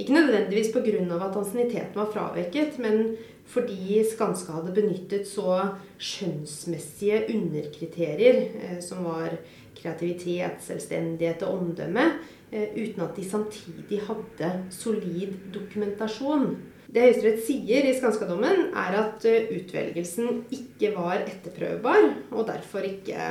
ikke 0.00 0.16
nødvendigvis 0.16 0.72
pga. 0.74 1.04
at 1.20 1.36
ansienniteten 1.36 1.94
var 1.94 2.10
fraveket, 2.12 2.78
men 2.78 3.16
fordi 3.46 4.04
Skanska 4.06 4.52
hadde 4.52 4.74
benyttet 4.74 5.26
så 5.26 5.76
skjønnsmessige 5.98 7.24
underkriterier, 7.34 8.80
som 8.80 9.04
var 9.04 9.34
kreativitet, 9.74 10.60
selvstendighet 10.62 11.42
og 11.42 11.58
omdømme, 11.58 12.04
Eh, 12.50 12.72
uten 12.74 13.04
at 13.04 13.14
de 13.14 13.22
samtidig 13.22 14.00
hadde 14.08 14.48
solid 14.74 15.36
dokumentasjon. 15.54 16.56
Det 16.90 17.04
Høyesterett 17.04 17.44
sier 17.46 17.86
i 17.86 17.92
Skanska-dommen, 17.94 18.72
er 18.74 18.96
at 18.98 19.26
eh, 19.30 19.52
utvelgelsen 19.54 20.40
ikke 20.50 20.90
var 20.96 21.20
etterprøvbar, 21.20 22.08
og 22.34 22.48
derfor 22.48 22.88
ikke, 22.88 23.28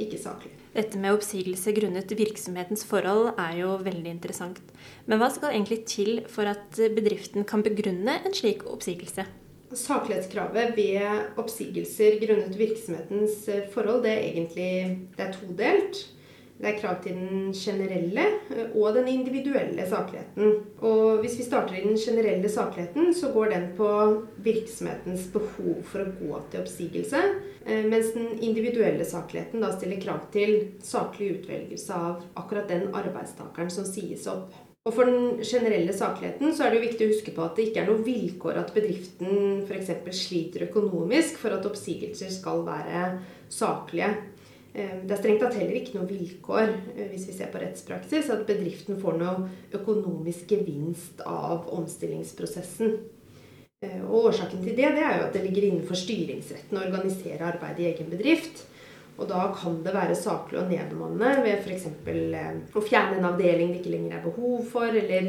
ikke 0.00 0.20
saklig. 0.22 0.54
Dette 0.72 0.96
med 0.96 1.12
oppsigelse 1.12 1.74
grunnet 1.76 2.14
virksomhetens 2.16 2.86
forhold 2.88 3.34
er 3.36 3.58
jo 3.58 3.74
veldig 3.84 4.08
interessant. 4.08 4.62
Men 5.10 5.18
hva 5.18 5.28
skal 5.34 5.54
egentlig 5.56 5.82
til 5.90 6.22
for 6.30 6.46
at 6.46 6.78
bedriften 6.94 7.46
kan 7.48 7.64
begrunne 7.64 8.20
en 8.22 8.36
slik 8.36 8.66
oppsigelse? 8.70 9.26
Saklighetskravet 9.72 10.74
ved 10.76 11.38
oppsigelser 11.40 12.18
grunnet 12.20 12.58
virksomhetens 12.58 13.46
eh, 13.48 13.68
forhold 13.72 14.02
det 14.04 14.12
er 14.12 14.26
egentlig 14.26 14.72
det 15.16 15.24
er 15.24 15.32
todelt. 15.32 16.02
Det 16.62 16.68
er 16.68 16.76
krav 16.78 16.98
til 17.02 17.16
den 17.16 17.54
generelle 17.56 18.24
eh, 18.52 18.74
og 18.76 18.94
den 18.94 19.08
individuelle 19.08 19.86
sakligheten. 19.88 20.52
Og 20.84 21.22
hvis 21.22 21.38
vi 21.40 21.46
starter 21.46 21.78
i 21.78 21.84
den 21.86 21.96
generelle 21.96 22.48
sakligheten, 22.48 23.14
så 23.14 23.32
går 23.32 23.50
den 23.54 23.64
på 23.76 23.88
virksomhetens 24.44 25.24
behov 25.32 25.80
for 25.88 26.04
å 26.04 26.12
gå 26.20 26.42
til 26.52 26.62
oppsigelse. 26.62 27.22
Eh, 27.64 27.86
mens 27.88 28.12
den 28.14 28.36
individuelle 28.44 29.06
sakligheten 29.08 29.64
da 29.64 29.72
stiller 29.72 30.02
krav 30.04 30.28
til 30.36 30.58
saklig 30.84 31.38
utvelgelse 31.38 31.96
av 31.96 32.28
akkurat 32.36 32.68
den 32.70 32.90
arbeidstakeren 32.92 33.72
som 33.72 33.88
sies 33.88 34.28
opp. 34.30 34.52
Og 34.82 34.94
For 34.96 35.06
den 35.06 35.38
generelle 35.46 35.94
sakligheten 35.94 36.50
så 36.56 36.64
er 36.64 36.72
det 36.72 36.80
jo 36.80 36.86
viktig 36.88 37.06
å 37.06 37.12
huske 37.12 37.32
på 37.36 37.44
at 37.44 37.54
det 37.54 37.68
ikke 37.68 37.84
er 37.84 37.90
noe 37.90 38.02
vilkår 38.02 38.56
at 38.64 38.72
bedriften 38.74 39.62
f.eks. 39.62 39.92
sliter 40.18 40.66
økonomisk 40.66 41.38
for 41.38 41.54
at 41.54 41.68
oppsigelser 41.68 42.32
skal 42.34 42.64
være 42.66 43.04
saklige. 43.46 44.08
Eh, 44.74 45.04
det 45.04 45.14
er 45.14 45.20
strengt 45.20 45.44
tatt 45.44 45.54
heller 45.60 45.78
ikke 45.78 46.00
noe 46.00 46.08
vilkår 46.10 46.64
eh, 46.96 47.06
hvis 47.12 47.28
vi 47.30 47.36
ser 47.36 47.52
på 47.52 47.62
rettspraksis, 47.62 48.32
at 48.34 48.42
bedriften 48.48 48.98
får 48.98 49.20
noe 49.20 49.46
økonomisk 49.78 50.50
gevinst 50.56 51.22
av 51.30 51.70
omstillingsprosessen. 51.78 52.96
Eh, 53.86 54.02
og 54.02 54.32
Årsaken 54.32 54.66
til 54.66 54.74
det, 54.74 54.90
det 54.98 55.06
er 55.06 55.20
jo 55.20 55.28
at 55.28 55.36
det 55.38 55.44
ligger 55.46 55.68
innenfor 55.68 56.02
styringsretten 56.02 56.80
å 56.80 56.82
organisere 56.88 57.52
arbeidet 57.52 57.84
i 57.84 57.90
egen 57.92 58.10
bedrift. 58.10 58.66
Og 59.20 59.28
da 59.28 59.46
kan 59.54 59.80
det 59.84 59.92
være 59.94 60.16
saklig 60.16 60.60
å 60.60 60.68
nedbemanne 60.68 61.34
ved 61.44 61.60
f.eks. 61.60 61.88
å 62.72 62.84
fjerne 62.84 63.18
en 63.18 63.28
avdeling 63.28 63.74
det 63.74 63.82
ikke 63.82 63.92
lenger 63.92 64.16
er 64.16 64.24
behov 64.24 64.64
for, 64.72 64.88
eller, 64.88 65.28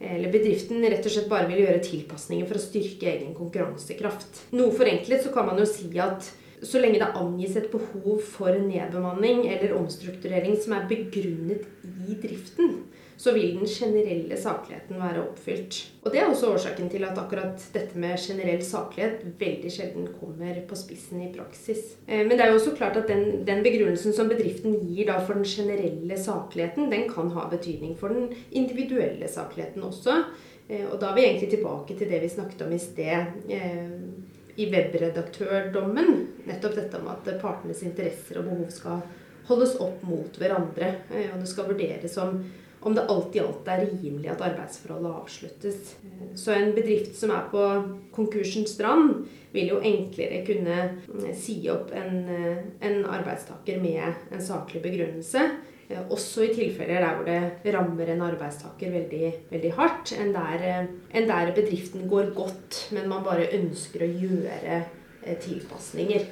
eller 0.00 0.32
bedriften 0.32 0.84
rett 0.86 1.04
og 1.04 1.14
slett 1.14 1.30
bare 1.30 1.50
vil 1.50 1.62
gjøre 1.66 1.84
tilpasninger 1.84 2.48
for 2.48 2.58
å 2.58 2.64
styrke 2.64 3.10
egen 3.12 3.36
konkurransekraft. 3.36 4.44
Noe 4.56 4.74
forenklet 4.74 5.26
så 5.26 5.34
kan 5.34 5.50
man 5.50 5.60
jo 5.60 5.68
si 5.68 5.90
at 6.02 6.32
så 6.62 6.80
lenge 6.82 7.00
det 7.00 7.10
angis 7.18 7.56
et 7.58 7.70
behov 7.72 8.22
for 8.24 8.54
nedbemanning 8.54 9.46
eller 9.48 9.76
omstrukturering 9.78 10.56
som 10.60 10.76
er 10.76 10.88
begrunnet 10.90 11.66
i 12.08 12.16
driften, 12.18 12.80
så 13.18 13.32
vil 13.34 13.56
den 13.58 13.66
generelle 13.66 14.36
sakligheten 14.38 14.98
være 15.00 15.24
oppfylt. 15.24 15.78
Og 16.04 16.12
Det 16.12 16.20
er 16.20 16.28
også 16.28 16.52
årsaken 16.54 16.90
til 16.90 17.04
at 17.04 17.18
akkurat 17.18 17.64
dette 17.74 17.98
med 17.98 18.18
generell 18.22 18.62
saklighet 18.62 19.24
veldig 19.40 19.72
sjelden 19.74 20.06
kommer 20.20 20.60
på 20.68 20.78
spissen 20.78 21.24
i 21.24 21.32
praksis. 21.34 21.96
Eh, 22.06 22.22
men 22.26 22.36
det 22.36 22.46
er 22.46 22.52
jo 22.52 22.60
også 22.60 22.76
klart 22.78 22.96
at 22.96 23.08
den, 23.10 23.42
den 23.46 23.64
begrunnelsen 23.66 24.14
som 24.14 24.30
bedriften 24.30 24.78
gir 24.86 25.10
for 25.26 25.34
den 25.34 25.44
generelle 25.44 26.18
sakligheten, 26.18 26.90
den 26.92 27.08
kan 27.10 27.34
ha 27.34 27.48
betydning 27.50 27.98
for 27.98 28.14
den 28.14 28.30
individuelle 28.50 29.28
sakligheten 29.28 29.82
også. 29.82 30.22
Eh, 30.68 30.86
og 30.86 31.00
da 31.00 31.10
er 31.10 31.18
vi 31.18 31.26
egentlig 31.26 31.50
tilbake 31.50 31.98
til 31.98 32.10
det 32.10 32.22
vi 32.22 32.30
snakket 32.30 32.62
om 32.62 32.72
i 32.72 32.78
sted 32.78 33.50
eh, 33.50 33.94
i 34.58 34.66
webredaktørdommen 34.72 36.14
nettopp 36.48 36.74
dette 36.78 36.98
om 36.98 37.10
at 37.12 37.28
partenes 37.42 37.84
interesser 37.86 38.40
og 38.40 38.48
behov 38.48 38.72
skal 38.74 39.02
holdes 39.48 39.76
opp 39.82 40.02
mot 40.06 40.40
hverandre. 40.40 40.94
Eh, 41.14 41.30
og 41.32 41.42
det 41.42 41.50
skal 41.50 41.68
vurderes 41.70 42.16
om, 42.20 42.40
om 42.80 42.96
det 42.96 43.06
alt 43.12 43.36
i 43.38 43.42
alt 43.42 43.70
er 43.70 43.84
rimelig 43.86 44.32
at 44.32 44.42
arbeidsforholdet 44.48 45.14
avsluttes. 45.22 45.94
Eh, 46.02 46.26
så 46.38 46.56
en 46.56 46.74
bedrift 46.76 47.14
som 47.18 47.32
er 47.34 47.46
på 47.52 47.64
konkursens 48.16 48.74
strand, 48.76 49.28
vil 49.54 49.70
jo 49.72 49.80
enklere 49.80 50.42
kunne 50.44 50.78
eh, 50.82 51.32
si 51.38 51.60
opp 51.72 51.94
en, 51.96 52.18
en 52.84 52.98
arbeidstaker 53.06 53.80
med 53.80 54.34
en 54.34 54.44
saklig 54.44 54.82
begrunnelse 54.84 55.46
også 55.96 56.44
i 56.44 56.52
tilfeller 56.52 57.00
der 57.00 57.16
hvor 57.16 57.24
det 57.24 57.74
rammer 57.74 58.12
en 58.12 58.20
arbeidstaker 58.26 58.92
veldig, 58.92 59.32
veldig 59.50 59.72
hardt, 59.72 60.12
enn 60.20 60.34
der, 60.34 60.64
eh, 60.68 60.88
enn 61.16 61.28
der, 61.28 61.52
bedriften 61.56 62.08
går 62.08 62.34
godt, 62.36 62.88
men 62.92 63.08
man 63.08 63.24
bare 63.24 63.48
ønsker 63.56 64.04
å 64.04 64.10
gjøre 64.12 64.82
eh, 65.24 65.36
tilpasninger. 65.40 66.26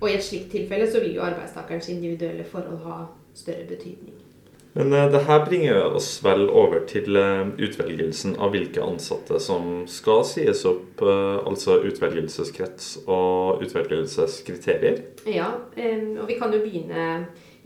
Og 0.00 0.08
i 0.10 0.14
et 0.16 0.24
slikt 0.24 0.50
tilfelle 0.52 0.88
så 0.88 1.00
vil 1.00 1.16
jo 1.16 1.24
arbeidstakerens 1.24 1.88
individuelle 1.92 2.44
forhold 2.48 2.80
ha 2.84 3.02
større 3.36 3.64
betydning. 3.68 4.16
Men 4.76 4.92
det 4.92 5.22
her 5.24 5.40
bringer 5.46 5.94
oss 5.96 6.18
vel 6.20 6.50
over 6.52 6.82
til 6.84 7.16
utvelgelsen 7.16 8.34
av 8.36 8.52
hvilke 8.52 8.82
ansatte 8.84 9.40
som 9.40 9.86
skal 9.88 10.20
sies 10.28 10.66
opp, 10.68 11.00
altså 11.00 11.78
utvelgelseskrets 11.88 12.90
og 13.06 13.64
utvelgelseskriterier? 13.64 15.00
Ja, 15.32 15.48
og 15.56 16.28
vi 16.28 16.36
kan 16.36 16.52
jo 16.52 16.60
begynne 16.60 17.06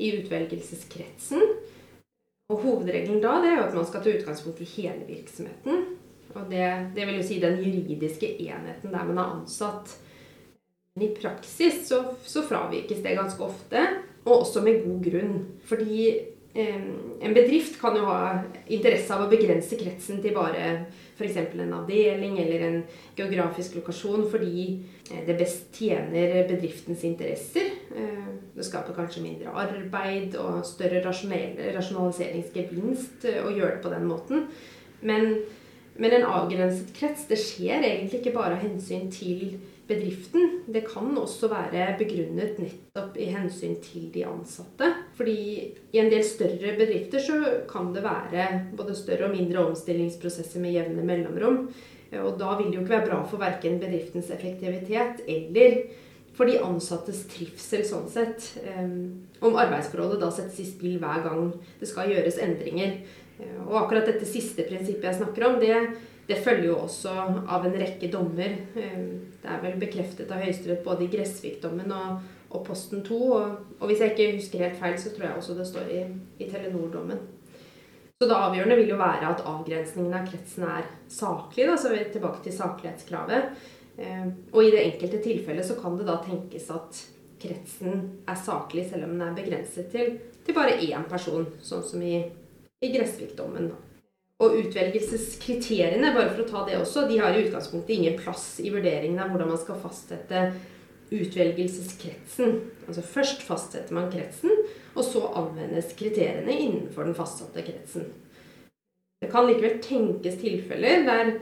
i 0.00 0.12
utvelgelseskretsen. 0.18 1.44
Og 2.50 2.64
hovedregelen 2.64 3.20
da 3.22 3.36
det 3.42 3.52
er 3.52 3.58
jo 3.60 3.66
at 3.68 3.76
man 3.78 3.86
skal 3.86 4.02
ta 4.02 4.12
utgangspunkt 4.12 4.62
i 4.64 4.68
hele 4.72 5.06
virksomheten. 5.06 5.84
Og 6.34 6.46
det, 6.50 6.66
det 6.96 7.06
vil 7.06 7.18
jo 7.18 7.26
si 7.26 7.40
den 7.42 7.58
juridiske 7.62 8.28
enheten 8.42 8.94
der 8.94 9.06
man 9.06 9.18
er 9.18 9.34
ansatt. 9.36 9.94
Men 10.94 11.06
i 11.06 11.14
praksis 11.14 11.84
så, 11.88 12.02
så 12.26 12.42
fravikes 12.46 13.02
det 13.04 13.16
ganske 13.18 13.44
ofte, 13.46 13.82
og 14.24 14.40
også 14.40 14.62
med 14.66 14.82
god 14.84 15.04
grunn. 15.06 15.36
Fordi 15.66 16.02
en 16.54 17.34
bedrift 17.34 17.76
kan 17.78 17.94
jo 17.94 18.08
ha 18.08 18.40
interesse 18.66 19.14
av 19.14 19.22
å 19.22 19.30
begrense 19.30 19.76
kretsen 19.78 20.18
til 20.22 20.34
bare 20.34 20.88
f.eks. 21.20 21.36
en 21.36 21.74
avdeling 21.76 22.38
eller 22.40 22.62
en 22.66 22.78
geografisk 23.16 23.74
lokasjon 23.78 24.26
fordi 24.32 24.64
eh, 25.10 25.22
det 25.26 25.36
best 25.38 25.76
tjener 25.76 26.48
bedriftens 26.48 27.04
interesser. 27.06 27.66
Eh, 27.94 28.26
det 28.56 28.64
skaper 28.66 28.94
kanskje 28.96 29.22
mindre 29.24 29.48
arbeid 29.62 30.30
og 30.40 30.66
større 30.66 31.00
rasjonaliseringsgevinst 31.04 33.24
eh, 33.28 33.44
å 33.44 33.50
gjøre 33.52 33.74
det 33.76 33.84
på 33.84 33.94
den 33.94 34.06
måten. 34.08 34.36
Men, 35.06 35.22
men 36.00 36.10
en 36.16 36.30
avgrenset 36.30 36.88
krets 36.96 37.22
det 37.30 37.38
skjer 37.40 37.78
egentlig 37.84 38.18
ikke 38.20 38.36
bare 38.36 38.54
av 38.56 38.64
hensyn 38.64 39.04
til 39.12 39.40
bedriften. 39.90 40.60
Det 40.70 40.84
kan 40.86 41.10
også 41.18 41.50
være 41.50 41.96
begrunnet 41.98 42.58
nettopp 42.62 43.18
i 43.20 43.28
hensyn 43.34 43.76
til 43.84 44.08
de 44.14 44.24
ansatte. 44.28 44.92
Fordi 45.18 45.38
i 45.92 46.02
en 46.02 46.10
del 46.12 46.24
større 46.26 46.76
bedrifter 46.78 47.22
så 47.24 47.40
kan 47.70 47.90
det 47.94 48.04
være 48.06 48.46
både 48.78 48.96
større 48.98 49.28
og 49.28 49.34
mindre 49.36 49.64
omstillingsprosesser 49.66 50.62
med 50.62 50.76
jevne 50.78 51.06
mellomrom. 51.06 51.64
Og 52.20 52.38
da 52.40 52.54
vil 52.58 52.70
det 52.70 52.78
jo 52.78 52.84
ikke 52.84 52.96
være 52.96 53.08
bra 53.10 53.18
for 53.30 53.42
verken 53.42 53.78
bedriftens 53.82 54.30
effektivitet 54.34 55.22
eller 55.30 55.82
for 56.34 56.48
de 56.48 56.60
ansattes 56.64 57.24
trivsel 57.30 57.82
sånn 57.86 58.06
sett. 58.10 58.46
Om 59.44 59.58
arbeidsforholdet 59.60 60.22
da 60.22 60.30
settes 60.34 60.62
i 60.62 60.68
spill 60.70 60.98
hver 61.02 61.24
gang 61.26 61.50
det 61.80 61.90
skal 61.90 62.10
gjøres 62.10 62.40
endringer. 62.42 62.96
Og 63.66 63.76
akkurat 63.84 64.08
dette 64.08 64.28
siste 64.28 64.64
prinsippet 64.68 65.06
jeg 65.08 65.20
snakker 65.20 65.46
om, 65.46 65.58
det, 65.62 65.76
det 66.30 66.38
følger 66.44 66.68
jo 66.68 66.76
også 66.84 67.10
av 67.50 67.64
en 67.66 67.74
rekke 67.80 68.10
dommer. 68.12 68.54
Det 68.74 69.50
er 69.50 69.64
vel 69.64 69.80
bekreftet 69.80 70.30
av 70.30 70.44
Høyesterett 70.44 70.84
både 70.86 71.06
i 71.06 71.10
Gressvik-dommen 71.10 71.90
og, 71.96 72.22
og, 72.52 72.62
Posten 72.68 73.02
2. 73.06 73.18
Og, 73.18 73.58
og, 73.80 73.84
hvis 73.90 74.04
jeg 74.04 74.14
ikke 74.14 74.36
husker 74.36 74.64
helt 74.64 74.78
feil, 74.78 74.96
så 75.00 75.10
tror 75.14 75.26
jeg 75.26 75.40
også 75.40 75.58
det 75.58 75.66
står 75.66 75.90
i, 75.90 76.04
i 76.38 76.48
Telenor-dommen. 76.50 77.24
Så 78.20 78.28
det 78.28 78.36
avgjørende 78.36 78.78
vil 78.78 78.92
jo 78.92 79.00
være 79.00 79.32
at 79.32 79.42
avgrensningen 79.48 80.14
av 80.14 80.26
kretsen 80.28 80.66
er 80.68 80.88
saklig. 81.10 81.66
Da, 81.70 81.76
så 81.80 81.90
er 81.96 82.10
tilbake 82.12 82.44
til 82.44 82.54
saklighetskravet. 82.54 83.62
Eh, 83.98 84.26
og 84.52 84.62
i 84.62 84.72
det 84.74 84.86
enkelte 84.86 85.22
tilfellet 85.24 85.66
så 85.66 85.78
kan 85.80 85.98
det 85.98 86.06
da 86.06 86.20
tenkes 86.22 86.70
at 86.74 87.04
kretsen 87.40 88.04
er 88.28 88.38
saklig, 88.38 88.86
selv 88.90 89.08
om 89.08 89.16
den 89.16 89.26
er 89.26 89.36
begrenset 89.38 89.88
til, 89.90 90.18
til 90.44 90.56
bare 90.56 90.78
én 90.84 91.06
person, 91.08 91.48
sånn 91.64 91.86
som 91.86 92.02
i, 92.04 92.18
i 92.84 92.92
Gressvik-dommen. 92.92 93.72
Og 94.40 94.56
utvelgelseskriteriene, 94.56 96.14
bare 96.16 96.30
for 96.32 96.46
å 96.46 96.48
ta 96.48 96.64
det 96.68 96.78
også, 96.80 97.04
de 97.10 97.18
har 97.20 97.36
i 97.36 97.42
utgangspunktet 97.44 97.96
ingen 97.98 98.16
plass 98.20 98.54
i 98.64 98.70
vurderingen 98.72 99.20
av 99.20 99.32
hvordan 99.32 99.50
man 99.52 99.60
skal 99.60 99.80
fastsette 99.82 100.46
utvelgelseskretsen. 101.10 102.56
Altså 102.86 103.04
først 103.04 103.44
fastsetter 103.44 103.94
man 103.94 104.08
kretsen, 104.12 104.54
og 104.94 105.04
så 105.04 105.26
anvendes 105.36 105.92
kriteriene 105.98 106.54
innenfor 106.56 107.04
den 107.08 107.18
fastsatte 107.18 107.64
kretsen. 107.66 108.08
Det 109.20 109.28
kan 109.32 109.44
likevel 109.44 109.76
tenkes 109.84 110.38
tilfeller 110.40 111.04
der 111.04 111.34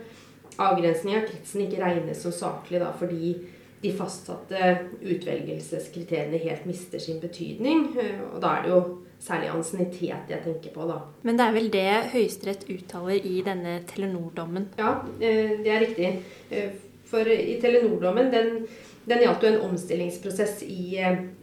avgrensning 0.58 1.20
av 1.20 1.28
kretsen 1.28 1.62
ikke 1.62 1.82
regnes 1.84 2.24
som 2.24 2.34
saklig 2.34 2.80
da, 2.82 2.90
fordi 2.98 3.36
de 3.82 3.92
fastsatte 3.94 4.72
utvelgelseskriteriene 5.00 6.40
helt 6.42 6.66
mister 6.66 7.02
sin 7.02 7.20
betydning. 7.22 7.86
Eh, 7.98 8.24
og 8.32 8.40
da 8.42 8.56
er 8.56 8.66
det 8.66 8.72
jo 8.72 8.80
særlig 9.22 9.52
ansiennitet 9.54 10.30
jeg 10.32 10.42
tenker 10.44 10.74
på, 10.74 10.86
da. 10.90 10.98
Men 11.26 11.38
det 11.38 11.46
er 11.46 11.56
vel 11.56 11.70
det 11.74 11.86
Høyesterett 12.14 12.66
uttaler 12.70 13.18
i 13.26 13.40
denne 13.46 13.80
Telenor-dommen? 13.90 14.70
Ja, 14.78 14.98
eh, 15.20 15.58
det 15.62 15.74
er 15.74 15.84
riktig. 15.86 16.12
Eh, 16.50 16.70
for 17.08 17.30
i 17.32 17.58
Telenor-dommen, 17.62 18.32
den, 18.34 18.66
den 19.08 19.22
gjaldt 19.24 19.44
jo 19.46 19.52
en 19.52 19.62
omstillingsprosess 19.70 20.62
i, 20.66 20.98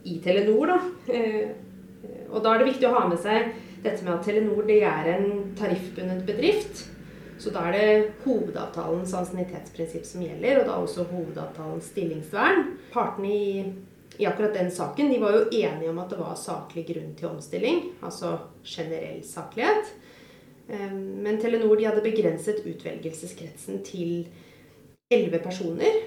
i 0.05 0.19
Telenor, 0.23 0.75
da. 0.75 1.15
Og 2.29 2.43
da 2.43 2.51
er 2.51 2.61
det 2.61 2.67
viktig 2.67 2.85
å 2.85 2.93
ha 2.99 3.07
med 3.09 3.17
seg 3.23 3.47
dette 3.81 4.05
med 4.05 4.13
at 4.13 4.27
Telenor 4.27 4.67
det 4.67 4.83
er 4.85 5.09
en 5.15 5.31
tariffbundet 5.57 6.21
bedrift. 6.27 6.83
Så 7.39 7.51
da 7.51 7.65
er 7.67 7.75
det 7.75 8.13
hovedavtalens 8.23 9.13
ansiennitetsprinsipp 9.17 10.05
som 10.07 10.23
gjelder, 10.23 10.61
og 10.61 10.69
da 10.69 10.77
også 10.79 11.05
hovedavtalens 11.09 11.89
stillingsvern. 11.91 12.63
Partene 12.93 13.31
i, 13.31 13.49
i, 14.17 14.25
akkurat 14.25 14.55
den 14.55 14.71
saken 14.71 15.11
de 15.11 15.19
var 15.21 15.35
jo 15.35 15.45
enige 15.49 15.91
om 15.91 15.99
at 15.99 16.13
det 16.13 16.21
var 16.21 16.39
saklig 16.39 16.85
grunn 16.93 17.13
til 17.19 17.33
omstilling, 17.33 17.83
altså 18.05 18.37
generell 18.63 19.19
saklighet. 19.27 19.91
Ehm, 20.71 21.01
men 21.25 21.39
Telenor 21.41 21.75
de 21.75 21.89
hadde 21.89 22.05
begrenset 22.05 22.63
utvelgelseskretsen 22.63 23.83
til 23.85 24.27
elleve 25.11 25.43
personer. 25.43 26.01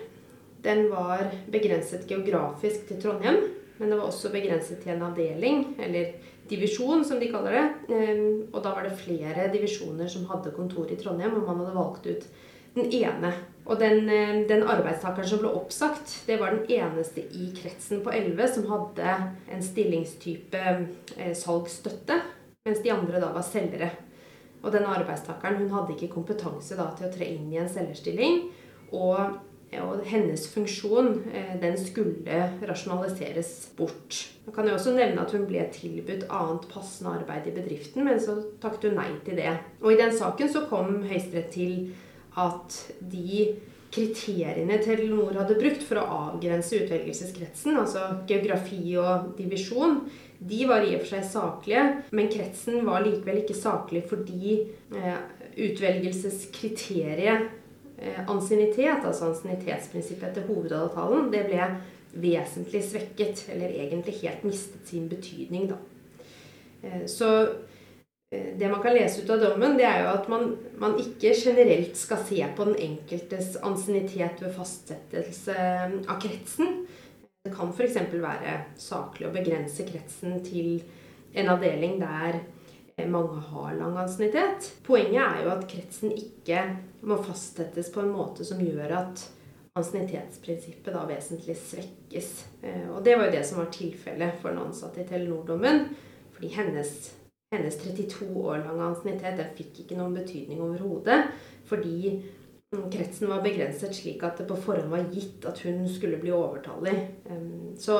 Den 0.64 0.88
var 0.90 1.28
begrenset 1.52 2.08
geografisk 2.08 2.88
til 2.88 3.02
Trondheim, 3.02 3.44
men 3.78 3.90
det 3.90 3.98
var 3.98 4.08
også 4.08 4.32
begrenset 4.34 4.82
til 4.82 4.94
en 4.94 5.04
avdeling, 5.06 5.64
eller 5.78 6.12
divisjon, 6.50 7.04
som 7.04 7.20
de 7.20 7.30
kaller 7.30 7.54
det. 7.54 7.66
Ehm, 7.94 8.30
og 8.52 8.62
da 8.64 8.72
var 8.74 8.86
det 8.86 8.98
flere 8.98 9.48
divisjoner 9.52 10.10
som 10.10 10.26
hadde 10.30 10.54
kontor 10.56 10.90
i 10.90 10.98
Trondheim, 10.98 11.36
og 11.38 11.46
man 11.46 11.62
hadde 11.62 11.76
valgt 11.76 12.08
ut 12.08 12.26
den 12.74 12.90
ene. 12.92 13.32
Og 13.68 13.78
den, 13.80 14.08
ehm, 14.08 14.42
den 14.48 14.64
arbeidstakeren 14.64 15.28
som 15.28 15.42
ble 15.42 15.52
oppsagt, 15.52 16.24
det 16.26 16.40
var 16.40 16.56
den 16.56 16.66
eneste 16.66 17.20
i 17.20 17.52
kretsen 17.54 18.02
på 18.02 18.10
11 18.10 18.48
som 18.54 18.66
hadde 18.72 19.16
en 19.52 19.62
stillingstype 19.62 20.64
eh, 21.16 21.34
salgsstøtte, 21.34 22.20
mens 22.66 22.82
de 22.82 22.92
andre 22.92 23.20
da 23.20 23.32
var 23.32 23.46
selgere. 23.46 23.90
Og 24.62 24.72
denne 24.72 24.90
arbeidstakeren 24.90 25.60
hun 25.60 25.70
hadde 25.70 25.94
ikke 25.94 26.14
kompetanse 26.16 26.76
da 26.76 26.90
til 26.96 27.06
å 27.06 27.12
tre 27.12 27.28
inn 27.30 27.52
i 27.52 27.60
en 27.60 27.70
selgerstilling. 27.70 28.48
Og 28.90 29.38
og 29.76 30.00
hennes 30.08 30.46
funksjon 30.48 31.10
eh, 31.28 31.54
den 31.60 31.76
skulle 31.80 32.40
rasjonaliseres 32.64 33.52
bort. 33.76 34.22
Man 34.46 34.54
kan 34.56 34.68
jo 34.68 34.76
også 34.78 34.94
nevne 34.96 35.20
at 35.20 35.34
hun 35.36 35.44
ble 35.48 35.66
tilbudt 35.74 36.24
annet 36.32 36.68
passende 36.72 37.18
arbeid 37.20 37.50
i 37.50 37.56
bedriften, 37.58 38.06
men 38.08 38.20
så 38.22 38.38
takket 38.62 38.88
hun 38.88 39.00
nei 39.02 39.10
til 39.26 39.36
det. 39.40 39.52
Og 39.82 39.92
i 39.92 40.00
den 40.00 40.14
saken 40.16 40.48
så 40.52 40.64
kom 40.70 41.02
Høyesterett 41.08 41.52
til 41.52 41.90
at 42.38 42.78
de 43.12 43.42
kriteriene 43.92 44.78
Telenor 44.84 45.36
hadde 45.36 45.56
brukt 45.60 45.84
for 45.84 46.00
å 46.00 46.08
avgrense 46.32 46.82
utvelgelseskretsen, 46.82 47.76
altså 47.80 48.02
geografi 48.28 48.96
og 49.00 49.32
divisjon, 49.38 50.02
de 50.38 50.64
var 50.68 50.84
i 50.86 50.94
og 50.94 51.02
for 51.02 51.16
seg 51.16 51.24
saklige, 51.26 51.84
men 52.14 52.28
kretsen 52.30 52.84
var 52.86 53.02
likevel 53.02 53.40
ikke 53.42 53.56
saklig 53.58 54.04
fordi 54.06 54.60
eh, 54.94 55.16
utvelgelseskriteriet 55.58 57.48
ansiennitet, 58.28 59.04
altså 59.04 59.32
ansiennitetsprinsippet 59.32 60.28
etter 60.30 60.46
hovedavtalen, 60.46 61.32
det 61.32 61.46
ble 61.48 61.64
vesentlig 62.12 62.82
svekket, 62.84 63.46
eller 63.52 63.68
egentlig 63.68 64.20
helt 64.22 64.44
mistet 64.46 64.88
sin 64.88 65.08
betydning, 65.08 65.68
da. 65.72 65.78
Eh, 66.82 67.06
så 67.06 67.30
eh, 68.34 68.54
det 68.58 68.70
man 68.70 68.82
kan 68.82 68.94
lese 68.96 69.22
ut 69.22 69.30
av 69.30 69.42
dommen, 69.42 69.76
det 69.78 69.86
er 69.88 70.04
jo 70.04 70.12
at 70.14 70.28
man, 70.30 70.52
man 70.80 70.96
ikke 71.00 71.34
generelt 71.36 71.96
skal 71.98 72.22
se 72.28 72.42
på 72.56 72.68
den 72.70 72.78
enkeltes 72.88 73.56
ansiennitet 73.62 74.42
ved 74.42 74.54
fastsettelse 74.56 75.56
av 76.08 76.20
kretsen. 76.22 76.84
Det 77.44 77.54
kan 77.54 77.72
f.eks. 77.72 77.98
være 78.12 78.60
saklig 78.80 79.28
å 79.28 79.34
begrense 79.34 79.86
kretsen 79.88 80.40
til 80.46 80.80
en 81.38 81.50
avdeling 81.52 81.98
der 82.00 82.40
mange 83.06 83.38
har 83.52 83.76
lang 83.78 83.94
ansiennitet. 84.00 84.72
Poenget 84.86 85.22
er 85.22 85.44
jo 85.44 85.52
at 85.52 85.68
kretsen 85.70 86.10
ikke 86.10 86.64
må 87.06 87.18
fastsettes 87.22 87.92
på 87.94 88.02
en 88.02 88.14
måte 88.14 88.46
som 88.46 88.60
gjør 88.62 88.94
at 88.98 89.24
ansiennitetsprinsippet 89.78 90.94
da 90.94 91.04
vesentlig 91.08 91.56
svekkes. 91.60 92.32
Eh, 92.62 92.88
og 92.90 93.02
det 93.06 93.16
var 93.16 93.28
jo 93.28 93.36
det 93.36 93.44
som 93.46 93.60
var 93.62 93.70
tilfellet 93.74 94.40
for 94.42 94.52
den 94.52 94.64
ansatte 94.64 95.02
i 95.02 95.06
Telenor-dommen. 95.08 95.86
Fordi 96.34 96.50
hennes, 96.54 96.92
hennes 97.54 97.78
32 97.82 98.28
år 98.34 98.64
lange 98.64 98.90
ansiennitet 98.90 99.54
fikk 99.58 99.84
ikke 99.84 99.98
noen 99.98 100.16
betydning 100.18 100.62
overhodet. 100.62 101.24
Fordi 101.68 102.18
kretsen 102.92 103.30
var 103.30 103.44
begrenset 103.44 103.96
slik 103.96 104.22
at 104.26 104.40
det 104.40 104.48
på 104.48 104.58
forhånd 104.60 104.92
var 104.92 105.06
gitt 105.14 105.46
at 105.48 105.62
hun 105.64 105.86
skulle 105.90 106.20
bli 106.20 106.34
overtallig. 106.34 106.96
Så 107.78 107.94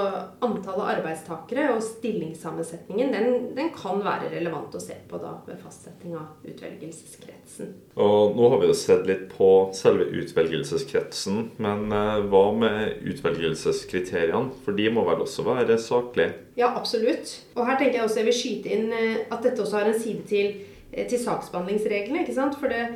antallet 0.44 0.98
arbeidstakere 0.98 1.68
og 1.74 1.83
stillingssammensetningen 1.85 3.12
den, 3.14 3.28
den, 3.57 3.70
kan 3.76 4.00
være 4.04 4.31
relevant 4.33 4.74
å 4.74 4.81
se 4.83 4.96
på 5.11 5.20
da 5.22 5.35
ved 5.46 5.61
fastsetting 5.62 6.16
av 6.18 6.46
utvelgelseskretsen. 6.48 7.74
Og 8.00 8.37
Nå 8.38 8.50
har 8.52 8.62
vi 8.62 8.70
jo 8.70 8.76
sett 8.78 9.07
litt 9.09 9.26
på 9.35 9.50
selve 9.76 10.09
utvelgelseskretsen, 10.22 11.42
men 11.62 11.92
eh, 11.94 12.14
hva 12.31 12.44
med 12.57 13.04
utvelgelseskriteriene? 13.12 14.54
For 14.64 14.78
de 14.78 14.88
må 14.94 15.04
vel 15.09 15.26
også 15.26 15.46
være 15.46 15.78
saklige? 15.83 16.33
Ja, 16.59 16.72
absolutt. 16.74 17.37
Og 17.54 17.66
her 17.68 17.78
tenker 17.78 18.00
jeg 18.00 18.09
også 18.09 18.22
jeg 18.22 18.31
vil 18.31 18.40
skyte 18.40 18.74
inn 18.74 18.90
eh, 18.94 19.26
at 19.28 19.44
dette 19.44 19.62
også 19.64 19.83
har 19.83 19.92
en 19.92 20.00
side 20.00 20.24
til, 20.31 20.57
eh, 20.92 21.07
til 21.07 21.22
saksbehandlingsreglene. 21.22 22.24
ikke 22.24 22.38
sant? 22.38 22.59
For 22.59 22.72
det 22.72 22.87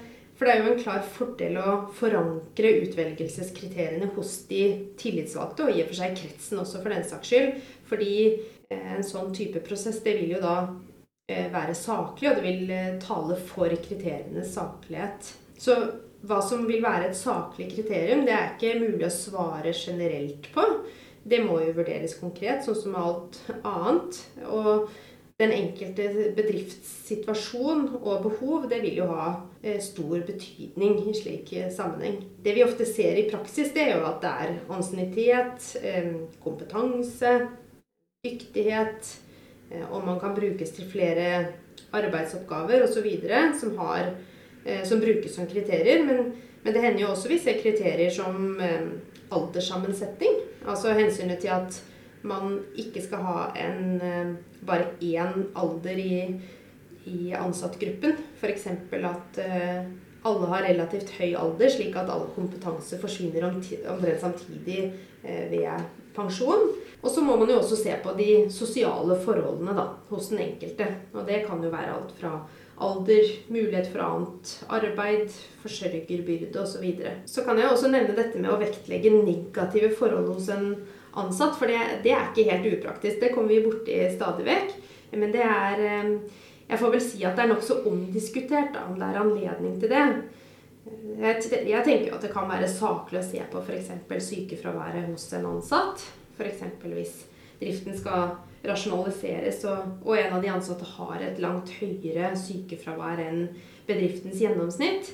for 0.43 0.49
det 0.49 0.55
er 0.57 0.65
jo 0.65 0.71
en 0.73 0.81
klar 0.81 1.03
fordel 1.07 1.59
å 1.63 1.73
forankre 1.95 2.71
utvelgelseskriteriene 2.83 4.09
hos 4.17 4.41
de 4.49 4.63
tillitsvalgte, 4.99 5.69
og 5.69 5.77
i 5.77 5.85
og 5.85 5.93
for 5.93 5.99
seg 6.01 6.17
kretsen 6.19 6.59
også, 6.59 6.81
for 6.83 6.91
den 6.91 7.05
saks 7.07 7.31
skyld. 7.31 7.61
Fordi 7.87 8.17
eh, 8.27 8.89
en 8.97 9.07
sånn 9.07 9.31
type 9.37 9.63
prosess, 9.63 10.01
det 10.03 10.17
vil 10.19 10.33
jo 10.35 10.41
da 10.43 10.57
eh, 11.31 11.47
være 11.53 11.77
saklig, 11.79 12.33
og 12.33 12.41
det 12.41 12.47
vil 12.49 12.75
eh, 12.75 12.97
tale 13.05 13.37
for 13.53 13.77
kriterienes 13.87 14.51
saklighet. 14.57 15.31
Så 15.63 15.79
hva 16.27 16.41
som 16.43 16.67
vil 16.67 16.83
være 16.83 17.13
et 17.13 17.21
saklig 17.21 17.69
kriterium, 17.77 18.27
det 18.27 18.35
er 18.35 18.51
ikke 18.57 18.83
mulig 18.83 19.07
å 19.07 19.15
svare 19.15 19.71
generelt 19.71 20.51
på. 20.51 20.67
Det 21.23 21.39
må 21.47 21.61
jo 21.63 21.79
vurderes 21.79 22.19
konkret, 22.19 22.67
sånn 22.67 22.81
som 22.83 22.99
alt 22.99 23.39
annet. 23.63 24.19
Og 24.51 24.91
den 25.41 25.53
enkelte 25.53 26.33
bedriftssituasjon 26.37 27.87
og 28.03 28.27
behov, 28.27 28.69
det 28.71 28.83
vil 28.85 29.01
jo 29.01 29.09
ha 29.11 29.29
eh, 29.63 29.81
stor 29.83 30.21
betydning 30.27 30.99
i 31.09 31.15
slik 31.17 31.53
eh, 31.57 31.71
sammenheng. 31.73 32.21
Det 32.45 32.55
vi 32.57 32.65
ofte 32.65 32.87
ser 32.89 33.19
i 33.19 33.29
praksis, 33.31 33.73
det 33.75 33.87
er 33.87 33.97
jo 33.97 34.07
at 34.11 34.21
det 34.23 34.33
er 34.45 34.55
ansiennitet, 34.77 35.69
eh, 35.83 36.13
kompetanse, 36.45 37.35
dyktighet, 38.23 39.17
om 39.89 40.05
man 40.05 40.19
kan 40.21 40.35
brukes 40.37 40.71
til 40.77 40.85
flere 40.85 41.47
arbeidsoppgaver 41.97 42.83
osv. 42.85 43.07
Som, 43.57 43.79
som 44.85 45.01
brukes 45.01 45.33
som 45.33 45.47
kriterier. 45.49 46.05
Men, 46.05 46.35
men, 46.63 46.75
det 46.75 46.83
hender 46.83 47.01
jo 47.01 47.09
også 47.15 47.31
vi 47.33 47.39
ser 47.41 47.57
kriterier 47.63 48.13
som 48.13 48.61
alderssammensetning. 49.33 50.37
Altså 50.69 50.93
hensynet 50.93 51.41
til 51.41 51.55
at 51.57 51.81
man 52.29 52.59
ikke 52.79 53.03
skal 53.05 53.25
ha 53.27 53.39
en, 53.59 54.01
eh, 54.01 54.35
bare 54.67 54.93
én 55.01 55.49
alder 55.59 55.99
i, 55.99 56.41
i 57.07 57.33
ansattgruppen. 57.35 58.17
F.eks. 58.41 58.67
at 58.67 59.41
uh, 59.43 59.83
alle 60.23 60.51
har 60.53 60.63
relativt 60.69 61.11
høy 61.19 61.35
alder, 61.35 61.71
slik 61.71 61.97
at 61.99 62.11
all 62.11 62.29
kompetanse 62.37 62.99
forsvinner 63.03 63.49
omtrent 63.49 64.23
samtidig 64.23 64.93
uh, 65.25 65.51
ved 65.51 65.67
pensjon. 66.15 66.71
Og 67.03 67.11
så 67.11 67.25
må 67.25 67.37
man 67.37 67.51
jo 67.51 67.59
også 67.59 67.77
se 67.81 67.95
på 68.05 68.15
de 68.19 68.29
sosiale 68.55 69.19
forholdene 69.25 69.75
da, 69.75 69.89
hos 70.13 70.31
den 70.31 70.45
enkelte. 70.45 70.87
Og 71.17 71.27
det 71.27 71.43
kan 71.49 71.63
jo 71.65 71.73
være 71.73 71.97
alt 71.97 72.15
fra 72.21 72.37
alder, 72.83 73.29
mulighet 73.53 73.91
for 73.91 74.03
annet 74.07 74.53
arbeid, 74.71 75.35
forsørgerbyrde 75.63 76.55
osv. 76.63 76.73
Så, 76.73 76.81
videre. 76.83 77.15
så 77.27 77.45
kan 77.47 77.59
jeg 77.59 77.71
også 77.71 77.91
nevne 77.91 78.17
dette 78.17 78.39
med 78.39 78.51
å 78.53 78.61
vektlegge 78.63 79.13
negative 79.23 79.93
forhold 79.99 80.31
hos 80.35 80.49
en 80.55 80.77
ansatt. 81.21 81.57
For 81.59 81.71
det, 81.71 81.81
det, 82.05 82.15
er 82.15 82.31
ikke 82.31 82.49
helt 82.51 82.69
upraktisk. 82.77 83.21
Det 83.21 83.33
kommer 83.35 83.55
vi 83.55 83.65
borti 83.65 83.99
stadig 84.15 84.47
vekk. 84.49 84.77
Men 85.13 85.35
det 85.35 85.43
er 85.45 85.83
eh, 85.85 86.15
Jeg 86.71 86.81
får 86.81 86.93
vel 86.95 87.03
si 87.05 87.25
at 87.29 87.37
det 87.37 87.45
er 87.45 87.51
nokså 87.51 87.83
omdiskutert 87.91 88.71
da, 88.73 88.87
om 88.89 88.95
det 88.97 89.09
er 89.11 89.19
anledning 89.21 89.75
til 89.81 89.91
det. 89.93 90.05
Jeg, 91.21 91.83
tenker 91.85 92.07
jo 92.09 92.15
at 92.17 92.25
det 92.25 92.31
kan 92.33 92.49
være 92.49 92.71
saklig 92.71 93.21
å 93.21 93.27
se 93.27 93.43
på 93.53 93.61
f.eks. 93.61 93.91
sykefraværet 94.25 95.11
hos 95.11 95.27
en 95.37 95.51
ansatt. 95.51 96.07
F.eks. 96.39 96.63
hvis 96.87 97.19
driften 97.61 97.99
skal 97.99 98.33
rasjonaliseres, 98.67 99.61
og, 99.69 99.99
og, 100.07 100.17
en 100.17 100.39
av 100.39 100.43
de 100.43 100.51
ansatte 100.55 100.87
har 100.97 101.23
et 101.23 101.43
langt 101.43 101.71
høyere 101.81 102.33
sykefravær 102.39 103.21
enn 103.27 103.45
bedriftens 103.89 104.41
gjennomsnitt. 104.41 105.13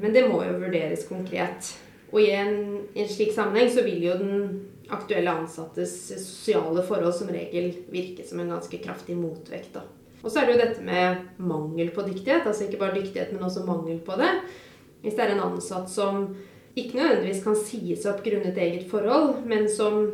Men 0.00 0.14
det 0.14 0.26
må 0.30 0.42
jo 0.46 0.58
vurderes 0.62 1.06
konkret. 1.08 1.74
Og 2.10 2.20
i 2.22 2.30
en, 2.34 2.54
en 2.94 3.08
slik 3.08 3.32
sammenheng 3.34 3.70
så 3.72 3.84
vil 3.86 4.02
jo 4.04 4.18
den 4.18 4.44
aktuelle 4.90 5.30
ansattes 5.30 5.92
sosiale 6.10 6.82
forhold 6.86 7.14
som 7.14 7.30
regel 7.30 7.72
virke 7.92 8.26
som 8.26 8.42
en 8.42 8.50
ganske 8.56 8.80
kraftig 8.82 9.16
motvekt. 9.18 9.72
Da. 9.76 9.84
Og 10.20 10.30
så 10.30 10.40
er 10.40 10.48
det 10.48 10.56
jo 10.56 10.62
dette 10.64 10.84
med 10.84 11.28
mangel 11.38 11.92
på 11.94 12.04
dyktighet. 12.08 12.46
Altså 12.46 12.66
ikke 12.66 12.80
bare 12.82 12.98
dyktighet, 12.98 13.32
men 13.32 13.46
også 13.46 13.64
mangel 13.66 14.00
på 14.04 14.18
det. 14.20 14.32
Hvis 15.04 15.16
det 15.16 15.24
er 15.24 15.36
en 15.36 15.46
ansatt 15.46 15.88
som 15.92 16.26
ikke 16.78 16.98
nødvendigvis 16.98 17.44
kan 17.44 17.56
sies 17.58 18.04
opp 18.10 18.20
grunnet 18.24 18.58
eget 18.58 18.84
forhold, 18.90 19.40
men 19.48 19.68
som 19.70 20.10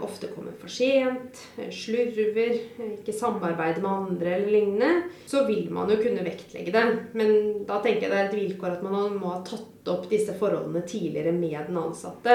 ofte 0.00 0.28
kommer 0.32 0.54
for 0.60 0.72
sent, 0.72 1.40
eh, 1.56 1.70
slurver, 1.70 2.52
eh, 2.78 2.92
ikke 2.98 3.12
samarbeider 3.12 3.82
med 3.82 3.90
andre 3.90 4.34
eller 4.34 4.50
lignende, 4.50 5.02
så 5.26 5.44
vil 5.46 5.72
man 5.72 5.90
jo 5.90 5.96
kunne 6.00 6.24
vektlegge 6.24 6.72
det. 6.72 6.84
Men 7.12 7.64
da 7.66 7.82
tenker 7.82 8.06
jeg 8.06 8.10
det 8.10 8.18
er 8.18 8.28
et 8.28 8.40
vilkår 8.40 8.78
at 8.78 8.86
man 8.86 9.18
må 9.18 9.26
ha 9.34 9.42
tatt 9.44 9.88
opp 9.92 10.08
disse 10.10 10.34
forholdene 10.38 10.82
tidligere 10.86 11.32
med 11.32 11.66
den 11.68 11.82
ansatte. 11.82 12.32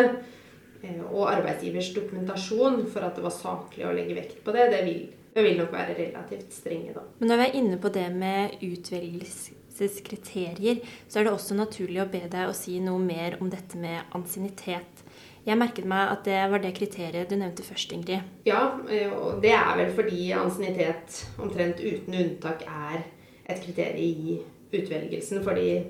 Eh, 0.84 1.02
og 1.12 1.32
arbeidsgivers 1.32 1.94
dokumentasjon 1.94 2.86
for 2.90 3.02
at 3.06 3.16
det 3.16 3.24
var 3.26 3.32
saklig 3.36 3.86
å 3.86 3.96
legge 3.96 4.16
vekt 4.18 4.44
på 4.46 4.52
det, 4.56 4.64
det 4.74 4.82
vil, 4.86 5.02
det 5.36 5.44
vil 5.46 5.58
nok 5.62 5.72
være 5.74 5.98
relativt 5.98 6.54
strenge, 6.54 6.94
da. 6.96 7.02
Men 7.20 7.28
når 7.32 7.38
vi 7.38 7.44
er 7.48 7.58
inne 7.62 7.78
på 7.82 7.90
det 7.94 8.10
med 8.16 8.50
utvelgelseskriterier, 8.66 10.78
så 11.08 11.20
er 11.20 11.24
det 11.26 11.36
også 11.36 11.54
naturlig 11.58 12.02
å 12.02 12.12
be 12.12 12.24
deg 12.26 12.50
å 12.50 12.58
si 12.58 12.80
noe 12.82 13.00
mer 13.02 13.38
om 13.42 13.50
dette 13.54 13.76
med 13.82 13.98
ansiennitet. 14.18 14.94
Jeg 15.42 15.58
merket 15.58 15.88
meg 15.90 16.12
at 16.14 16.26
det 16.28 16.42
var 16.52 16.62
det 16.62 16.76
kriteriet 16.78 17.30
du 17.32 17.38
nevnte 17.40 17.66
først, 17.66 17.94
Ingrid. 17.96 18.28
Ja, 18.46 18.78
eh, 18.90 19.10
og 19.10 19.42
det 19.42 19.56
er 19.58 19.72
vel 19.80 19.94
fordi 19.98 20.30
ansiennitet 20.38 21.24
omtrent 21.42 21.82
uten 21.82 22.18
unntak 22.26 22.62
er 22.68 23.02
et 23.50 23.64
kriterium 23.64 23.98
i 23.98 24.38
utvelgelsen 24.72 25.42
for 25.44 25.58
de 25.58 25.82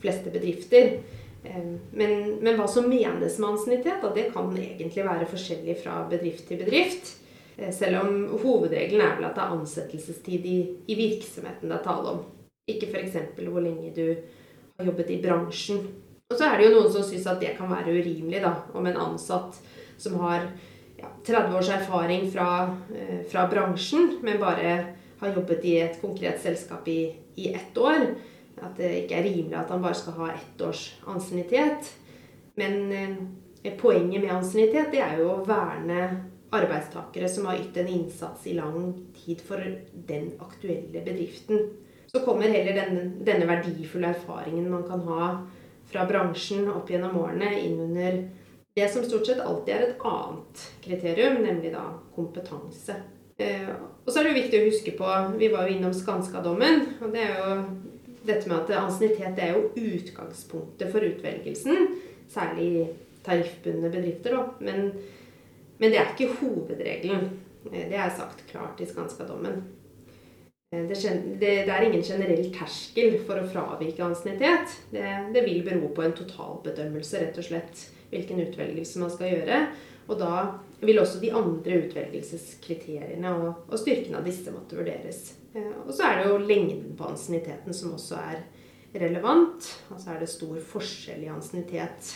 fleste 0.00 0.32
bedrifter. 0.32 0.96
Men, 1.44 2.14
men, 2.40 2.54
hva 2.56 2.64
som 2.70 2.86
menes 2.88 3.36
med 3.36 3.50
ansiennitet, 3.50 4.06
det 4.16 4.30
kan 4.32 4.48
egentlig 4.56 5.04
være 5.04 5.28
forskjellig 5.28 5.76
fra 5.82 5.98
bedrift 6.08 6.46
til 6.48 6.62
bedrift. 6.62 7.12
Eh, 7.58 7.72
selv 7.74 8.00
om 8.00 8.38
hovedregelen 8.40 9.04
er 9.04 9.18
vel 9.18 9.28
at 9.28 9.36
det 9.36 9.44
er 9.44 9.58
ansettelsestid 9.58 10.48
i, 10.48 10.56
i 10.88 10.96
virksomheten 10.98 11.68
det 11.68 11.76
er 11.76 11.84
tale 11.84 12.16
om. 12.16 12.24
Ikke 12.72 12.88
f.eks. 12.88 13.20
hvor 13.36 13.60
lenge 13.60 13.92
du 13.92 14.06
har 14.78 14.88
jobbet 14.88 15.12
i 15.12 15.20
bransjen. 15.22 15.84
Og 16.34 16.40
så 16.40 16.48
er 16.50 16.58
det 16.58 16.64
jo 16.66 16.74
noen 16.74 16.90
som 16.90 17.04
syns 17.06 17.28
at 17.30 17.38
det 17.38 17.52
kan 17.54 17.70
være 17.70 17.92
urimelig, 17.94 18.40
da, 18.42 18.56
om 18.74 18.88
en 18.90 18.96
ansatt 18.98 19.60
som 20.02 20.16
har 20.24 20.48
ja, 20.98 21.06
30 21.22 21.54
års 21.54 21.70
erfaring 21.70 22.26
fra, 22.32 22.48
eh, 22.90 23.20
fra, 23.30 23.46
bransjen, 23.46 24.16
men 24.26 24.42
bare 24.42 24.72
har 25.20 25.30
jobbet 25.30 25.62
i 25.62 25.76
et 25.84 26.00
konkret 26.02 26.42
selskap 26.42 26.90
i, 26.90 27.14
i 27.38 27.52
ett 27.54 27.78
år, 27.78 28.08
at 28.58 28.74
det 28.80 28.90
ikke 29.04 29.20
er 29.20 29.28
rimelig 29.28 29.60
at 29.60 29.70
han 29.70 29.86
bare 29.86 29.94
skal 29.94 30.18
ha 30.18 30.32
ett 30.34 30.66
års 30.66 30.88
ansiennitet. 31.06 31.94
Men 32.58 32.82
eh, 32.90 33.72
poenget 33.78 34.24
med 34.24 34.34
ansiennitet 34.34 34.90
det 34.90 35.06
er 35.06 35.22
jo 35.22 35.30
å 35.36 35.40
verne 35.46 36.02
arbeidstakere 36.54 37.30
som 37.30 37.46
har 37.46 37.62
ytt 37.62 37.78
en 37.78 37.94
innsats 37.94 38.50
i 38.50 38.58
lang 38.58 38.90
tid 39.22 39.38
for 39.42 39.62
den 40.10 40.32
aktuelle 40.42 40.98
bedriften. 40.98 41.68
Så 42.10 42.26
kommer 42.26 42.50
heller 42.50 42.74
denne, 42.74 43.12
denne 43.22 43.46
verdifulle 43.46 44.16
erfaringen 44.16 44.66
man 44.70 44.82
kan 44.90 45.06
ha 45.06 45.28
fra 45.94 46.08
bransjen 46.10 46.66
opp 46.74 46.90
gjennom 46.90 47.14
årene, 47.22 47.52
inn 47.62 47.78
under 47.86 48.16
det 48.74 48.88
som 48.90 49.04
stort 49.06 49.26
sett 49.26 49.40
alltid 49.40 49.74
er 49.74 49.82
et 49.84 50.00
annet 50.10 50.62
kriterium, 50.82 51.36
nemlig 51.44 51.70
da 51.76 51.84
kompetanse. 52.16 52.96
Eh, 53.38 53.68
og 54.02 54.10
så 54.10 54.18
er 54.18 54.26
det 54.26 54.32
jo 54.32 54.40
viktig 54.40 54.58
å 54.60 54.66
huske 54.68 54.94
på 54.98 55.12
Vi 55.38 55.50
var 55.52 55.68
jo 55.68 55.76
innom 55.76 55.94
Skanska-dommen. 55.94 56.82
og 57.02 57.14
det 57.14 57.22
er 57.22 57.38
jo 57.38 57.54
dette 58.26 58.50
med 58.50 58.56
at 58.58 58.74
ansiennitet 58.80 59.38
er 59.38 59.54
jo 59.54 59.70
utgangspunktet 59.78 60.90
for 60.90 61.06
utvelgelsen. 61.06 61.94
Særlig 62.34 62.66
i 62.66 62.84
tariffbundne 63.22 63.92
bedrifter. 63.94 64.34
Da. 64.34 64.44
Men, 64.58 64.90
men, 65.78 65.90
det 65.90 66.00
er 66.00 66.10
ikke 66.10 66.34
hovedregelen. 66.40 67.30
Eh, 67.70 67.86
det 67.92 67.94
er 67.94 68.10
sagt 68.18 68.42
klart 68.50 68.82
i 68.82 68.90
Skanska-dommen. 68.90 69.62
Eh, 70.74 70.88
det, 70.88 71.36
det, 71.40 71.70
er 71.70 71.86
ingen 71.86 72.02
generell 72.02 72.50
terskel 72.54 73.18
for 73.26 73.40
å 73.40 73.48
fravike 73.48 74.04
ansiennitet. 74.04 74.76
Det, 74.90 75.06
det, 75.34 75.44
vil 75.46 75.62
bero 75.66 75.90
på 75.94 76.04
en 76.04 76.16
totalbedømmelse, 76.16 77.20
rett 77.22 77.40
og 77.40 77.48
slett, 77.48 77.86
hvilken 78.10 78.42
utvelgelse 78.46 79.02
man 79.02 79.12
skal 79.12 79.32
gjøre. 79.32 79.60
Og 80.04 80.20
da 80.20 80.34
vil 80.84 81.00
også 81.00 81.20
de 81.22 81.32
andre 81.32 81.78
utvelgelseskriteriene 81.86 83.30
og, 83.38 83.64
og 83.70 83.80
styrken 83.80 84.18
av 84.18 84.26
disse 84.26 84.52
måtte 84.52 84.78
vurderes. 84.78 85.32
Eh, 85.54 85.72
og 85.86 85.92
så 85.94 86.10
er 86.10 86.20
det 86.20 86.28
jo 86.28 86.42
lengden 86.42 86.92
på 86.98 87.08
ansienniteten 87.08 87.76
som 87.76 87.96
også 87.96 88.20
er 88.20 88.44
relevant. 89.00 89.70
Altså 89.94 90.12
er 90.12 90.22
det 90.22 90.30
stor 90.32 90.60
forskjell 90.74 91.24
i 91.24 91.32
ansiennitet 91.32 92.14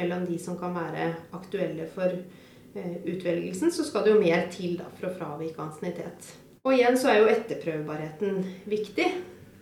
mellom 0.00 0.24
de 0.26 0.38
som 0.40 0.56
kan 0.58 0.74
være 0.74 1.10
aktuelle 1.36 1.86
for 1.92 2.12
eh, 2.12 2.94
utvelgelsen, 3.04 3.72
så 3.72 3.84
skal 3.86 4.06
det 4.06 4.14
jo 4.14 4.22
mer 4.22 4.46
til 4.52 4.78
da, 4.80 4.88
for 4.98 5.10
å 5.10 5.16
fravike 5.18 5.62
ansiennitet. 5.62 6.32
Og 6.62 6.76
igjen 6.76 6.94
så 6.98 7.10
er 7.10 7.20
jo 7.20 7.30
etterprøvbarheten 7.32 8.42
viktig. 8.70 9.08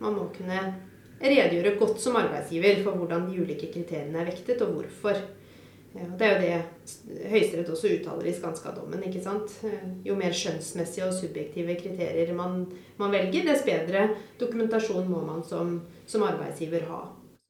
Man 0.01 0.17
må 0.19 0.27
kunne 0.35 0.61
redegjøre 1.21 1.77
godt 1.79 2.01
som 2.01 2.17
arbeidsgiver 2.19 2.83
for 2.85 2.97
hvordan 2.97 3.27
de 3.29 3.41
ulike 3.41 3.71
kriteriene 3.73 4.21
er 4.21 4.29
vektet, 4.29 4.61
og 4.61 4.75
hvorfor. 4.75 5.17
Det 5.91 6.23
er 6.23 6.37
jo 6.37 6.43
det 6.45 7.25
Høyesterett 7.27 7.69
også 7.73 7.89
uttaler 7.91 8.29
i 8.29 8.35
Skanska-dommen. 8.35 9.01
ikke 9.07 9.23
sant? 9.23 9.57
Jo 10.05 10.15
mer 10.15 10.31
skjønnsmessige 10.31 11.07
og 11.09 11.17
subjektive 11.17 11.75
kriterier 11.81 12.31
man, 12.37 12.63
man, 13.01 13.11
velger, 13.11 13.49
dess 13.49 13.65
bedre 13.67 14.05
dokumentasjon 14.39 15.09
må 15.09 15.23
man 15.25 15.43
som, 15.43 15.81
som, 16.07 16.23
arbeidsgiver 16.23 16.85
ha. 16.87 17.01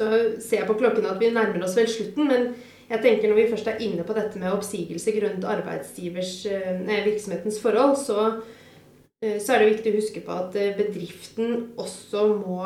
Så 0.01 0.07
ser 0.41 0.63
jeg 0.63 0.69
på 0.71 0.79
klokken 0.79 1.05
at 1.05 1.19
vi 1.21 1.29
nærmer 1.29 1.67
oss 1.67 1.75
vel 1.77 1.91
slutten, 1.91 2.31
men 2.31 2.55
jeg 2.89 3.03
tenker 3.03 3.29
når 3.29 3.37
vi 3.43 3.51
først 3.51 3.69
er 3.69 3.83
inne 3.85 4.07
på 4.07 4.15
dette 4.17 4.39
med 4.41 4.55
oppsigelse 4.55 5.13
grunnet 5.19 5.45
arbeidsgivers 5.45 6.33
eh, 6.49 6.81
virksomhetens 7.05 7.61
forhold, 7.61 7.93
så, 8.01 8.25
eh, 8.31 8.60
så 9.21 9.53
er 9.53 9.61
det 9.61 9.71
viktig 9.75 9.93
å 9.93 9.99
huske 9.99 10.25
på 10.25 10.33
at 10.33 10.55
eh, 10.57 10.75
bedriften 10.77 11.71
også 11.79 12.27
må 12.41 12.65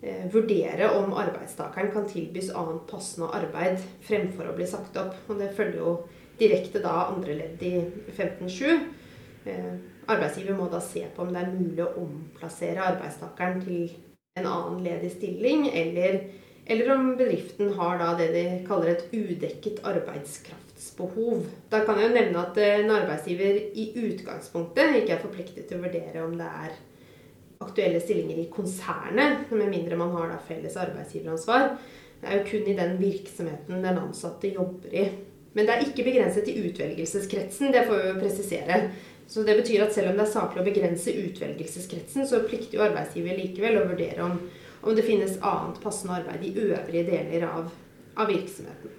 Eh, 0.00 0.28
vurdere 0.30 0.92
om 0.94 1.10
arbeidstakeren 1.18 1.90
kan 1.90 2.04
tilbys 2.06 2.52
annet 2.54 2.84
passende 2.86 3.32
arbeid 3.34 3.80
fremfor 4.06 4.46
å 4.46 4.54
bli 4.54 4.66
sagt 4.70 4.96
opp. 5.00 5.16
Og 5.26 5.40
det 5.40 5.50
følger 5.56 5.80
jo 5.80 5.94
direkte 6.38 6.82
da 6.84 7.08
andre 7.08 7.34
ledd 7.40 7.64
i 7.66 7.72
15.7. 8.14 8.76
Eh, 9.50 9.72
arbeidsgiver 10.06 10.54
må 10.54 10.68
da 10.70 10.78
se 10.84 11.02
på 11.14 11.24
om 11.24 11.32
det 11.34 11.42
er 11.42 11.50
mulig 11.50 11.82
å 11.82 11.96
omplassere 12.04 12.84
arbeidstakeren 12.92 13.58
til 13.64 13.90
en 14.38 14.46
annen 14.46 14.84
ledig 14.86 15.10
stilling, 15.16 15.66
eller, 15.74 16.20
eller 16.70 16.94
om 16.94 17.08
bedriften 17.18 17.74
har 17.74 17.98
da 17.98 18.12
det 18.20 18.28
de 18.36 18.46
kaller 18.68 18.92
et 18.92 19.08
udekket 19.10 19.82
arbeidskraftsbehov. 20.78 21.46
Da 21.70 21.84
kan 21.84 21.98
jeg 21.98 22.08
jo 22.08 22.14
nevne 22.14 22.38
at 22.38 22.58
en 22.58 22.90
arbeidsgiver 22.90 23.58
i 23.74 23.92
utgangspunktet 23.96 24.96
ikke 25.02 25.16
er 25.16 25.22
forpliktet 25.22 25.66
til 25.66 25.78
å 25.78 25.82
vurdere 25.82 26.24
om 26.24 26.36
det 26.38 26.46
er 26.46 26.76
aktuelle 27.60 28.00
stillinger 28.00 28.38
i 28.38 28.50
konsernet, 28.50 29.50
med 29.50 29.68
mindre 29.68 29.96
man 29.96 30.12
har 30.14 30.30
da 30.30 30.38
felles 30.38 30.76
arbeidsgiveransvar. 30.76 31.76
Det 32.20 32.28
er 32.28 32.38
jo 32.38 32.46
kun 32.50 32.68
i 32.70 32.76
den 32.76 32.98
virksomheten 32.98 33.82
den 33.82 33.98
ansatte 33.98 34.48
jobber 34.48 34.94
i. 34.94 35.08
Men 35.54 35.66
det 35.66 35.74
er 35.74 35.86
ikke 35.86 36.04
begrenset 36.06 36.44
til 36.46 36.68
utvelgelseskretsen, 36.68 37.72
det 37.72 37.86
får 37.88 38.02
vi 38.02 38.08
jo 38.08 38.20
presisere. 38.20 38.80
Så 39.28 39.42
det 39.44 39.58
betyr 39.58 39.82
at 39.84 39.92
selv 39.92 40.12
om 40.12 40.16
det 40.16 40.24
er 40.24 40.32
saklig 40.32 40.62
å 40.62 40.68
begrense 40.68 41.12
utvelgelseskretsen, 41.12 42.24
så 42.26 42.44
plikter 42.46 42.78
jo 42.78 42.86
arbeidsgiver 42.86 43.36
likevel 43.36 43.82
å 43.82 43.88
vurdere 43.90 44.24
om, 44.24 44.38
om 44.80 44.96
det 44.96 45.04
finnes 45.04 45.36
annet 45.42 45.82
passende 45.82 46.22
arbeid 46.22 46.46
i 46.46 46.54
øvrige 46.62 47.04
deler 47.10 47.48
av, 47.50 47.68
av 48.16 48.30
virksomheten. 48.30 48.97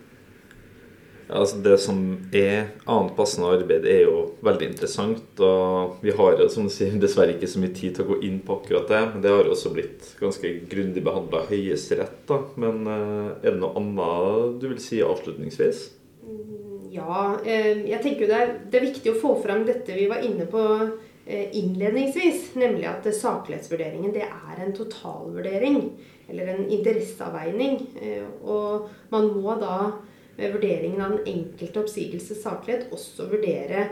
Altså 1.29 1.59
det 1.61 1.75
som 1.77 1.99
er 2.33 2.71
annet 2.89 3.13
passende 3.17 3.51
arbeid, 3.53 3.85
er 3.85 4.07
jo 4.07 4.21
veldig 4.45 4.71
interessant. 4.71 5.41
Og 5.45 5.99
vi 6.01 6.13
har 6.17 6.39
jo 6.39 6.47
som 6.49 6.65
du 6.65 6.73
sier, 6.73 6.95
dessverre 6.97 7.35
ikke 7.35 7.49
så 7.51 7.61
mye 7.61 7.75
tid 7.77 7.95
til 7.95 8.07
å 8.07 8.09
gå 8.15 8.17
inn 8.25 8.39
på 8.45 8.57
akkurat 8.57 8.89
det. 8.89 9.01
Men 9.13 9.23
det 9.25 9.33
har 9.35 9.49
også 9.49 9.73
blitt 9.75 10.09
ganske 10.21 10.53
grundig 10.71 11.05
behandla 11.05 11.43
i 11.45 11.51
Høyesterett. 11.51 12.23
da. 12.29 12.41
Men 12.57 12.81
eh, 12.89 13.29
er 13.43 13.53
det 13.53 13.61
noe 13.61 13.77
annet 13.77 14.57
du 14.61 14.67
vil 14.71 14.81
si 14.81 15.03
avslutningsvis? 15.05 15.85
Mm, 16.25 16.89
ja, 16.97 17.21
eh, 17.45 17.85
jeg 17.91 18.01
tenker 18.01 18.25
jo 18.25 18.33
det 18.33 18.41
er, 18.41 18.57
det 18.65 18.81
er 18.81 18.89
viktig 18.89 19.13
å 19.13 19.21
få 19.21 19.37
fram 19.45 19.67
dette 19.69 20.01
vi 20.01 20.09
var 20.09 20.25
inne 20.25 20.49
på 20.49 20.65
eh, 20.81 21.53
innledningsvis. 21.61 22.55
Nemlig 22.57 22.89
at 22.89 23.05
saklighetsvurderingen 23.05 24.17
det 24.17 24.25
er 24.25 24.65
en 24.65 24.73
totalvurdering. 24.73 25.83
Eller 26.29 26.55
en 26.55 26.65
interesseavveining. 26.69 27.83
Og 28.45 28.89
man 29.13 29.31
må 29.33 29.55
da 29.61 29.77
ved 30.39 30.55
vurderingen 30.55 31.01
av 31.03 31.17
den 31.17 31.27
enkelte 31.27 31.83
oppsigelses 31.83 32.41
saklighet 32.43 32.93
også 32.95 33.27
vurdere 33.31 33.89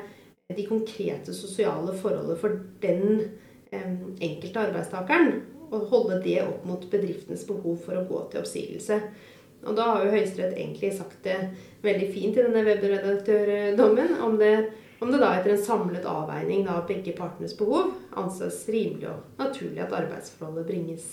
de 0.55 0.63
konkrete 0.67 1.33
sosiale 1.35 1.91
forholdet 1.99 2.39
for 2.39 2.55
den 2.81 3.33
enkelte 3.71 4.61
arbeidstakeren. 4.69 5.41
Og 5.67 5.89
holde 5.91 6.21
det 6.23 6.39
opp 6.45 6.63
mot 6.63 6.85
bedriftens 6.87 7.43
behov 7.47 7.81
for 7.83 7.99
å 7.99 8.05
gå 8.07 8.21
til 8.31 8.39
oppsigelse. 8.39 9.01
Og 9.67 9.75
da 9.75 9.89
har 9.89 10.05
jo 10.05 10.13
Høyesterett 10.13 10.55
egentlig 10.55 10.93
sagt 10.95 11.25
det 11.25 11.35
veldig 11.83 12.07
fint 12.13 12.37
i 12.37 12.45
denne 12.45 12.63
webredaktørdommen. 12.63 14.15
Om 14.23 14.37
det, 14.39 14.53
om 15.03 15.11
det 15.11 15.19
da 15.19 15.33
etter 15.35 15.57
en 15.57 15.65
samlet 15.65 16.07
avveining 16.07 16.69
av 16.71 16.85
begge 16.87 17.17
partenes 17.17 17.57
behov 17.59 17.91
anses 18.15 18.63
rimelig 18.71 19.09
og 19.11 19.41
naturlig 19.41 19.83
at 19.83 19.97
arbeidsforholdet 19.99 20.69
bringes 20.69 21.09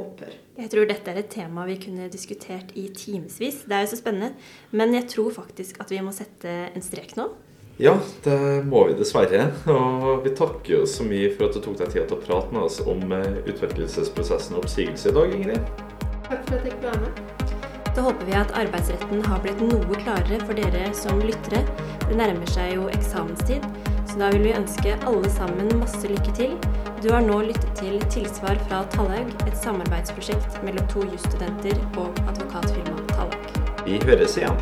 opphør. 0.00 0.34
Jeg 0.58 0.72
tror 0.72 0.88
dette 0.88 1.12
er 1.12 1.20
et 1.22 1.30
tema 1.32 1.64
vi 1.68 1.78
kunne 1.80 2.10
diskutert 2.12 2.74
i 2.78 2.88
timevis. 2.96 3.62
Det 3.68 3.76
er 3.76 3.86
jo 3.86 3.92
så 3.92 4.00
spennende. 4.00 4.34
Men 4.70 4.94
jeg 4.96 5.08
tror 5.12 5.32
faktisk 5.34 5.80
at 5.82 5.92
vi 5.92 6.00
må 6.04 6.14
sette 6.16 6.52
en 6.72 6.84
strek 6.84 7.16
nå. 7.18 7.30
Ja, 7.80 7.96
det 8.24 8.64
må 8.68 8.84
vi 8.88 8.96
dessverre. 8.98 9.48
Og 9.72 10.26
vi 10.26 10.34
takker 10.36 10.74
jo 10.76 10.82
så 10.88 11.06
mye 11.08 11.32
for 11.34 11.48
at 11.48 11.56
du 11.56 11.62
tok 11.64 11.78
deg 11.80 11.94
tid 11.94 12.04
til 12.04 12.18
å 12.18 12.22
prate 12.22 12.52
med 12.54 12.66
oss 12.68 12.82
om 12.84 13.00
eh, 13.16 13.40
utvelgelsesprosessen 13.48 14.58
og 14.58 14.66
oppsigelse 14.66 15.10
i 15.10 15.16
dag, 15.16 15.36
Ingrid. 15.38 15.72
Takk 16.28 16.44
for 16.48 16.58
at 16.58 16.60
jeg 16.60 16.68
fikk 16.68 16.84
være 16.84 17.06
med. 17.06 17.22
Da 17.92 18.04
håper 18.06 18.24
vi 18.28 18.36
at 18.38 18.52
arbeidsretten 18.56 19.24
har 19.26 19.40
blitt 19.44 19.58
noe 19.60 19.98
klarere 20.00 20.38
for 20.46 20.56
dere 20.56 20.86
som 20.96 21.18
lyttere. 21.20 21.60
Det 22.06 22.16
nærmer 22.16 22.48
seg 22.48 22.76
jo 22.78 22.86
eksamenstid, 22.92 23.66
så 24.12 24.18
da 24.18 24.28
vil 24.34 24.42
vi 24.44 24.52
ønske 24.52 24.92
alle 25.08 25.30
sammen 25.32 25.70
masse 25.80 26.08
lykke 26.08 26.34
til. 26.36 26.50
Du 27.00 27.08
har 27.14 27.24
nå 27.24 27.38
lyttet 27.48 27.70
til 27.78 27.96
Tilsvar 28.12 28.60
fra 28.66 28.82
Tallaug, 28.92 29.32
et 29.46 29.56
samarbeidsprosjekt 29.56 30.58
mellom 30.66 30.84
to 30.92 31.06
jusstudenter 31.08 31.80
og 31.96 32.12
advokatfirmaet 32.28 33.16
Tallaug. 33.16 33.60
Vi 33.88 33.96
høres 34.04 34.36
igjen. 34.36 34.60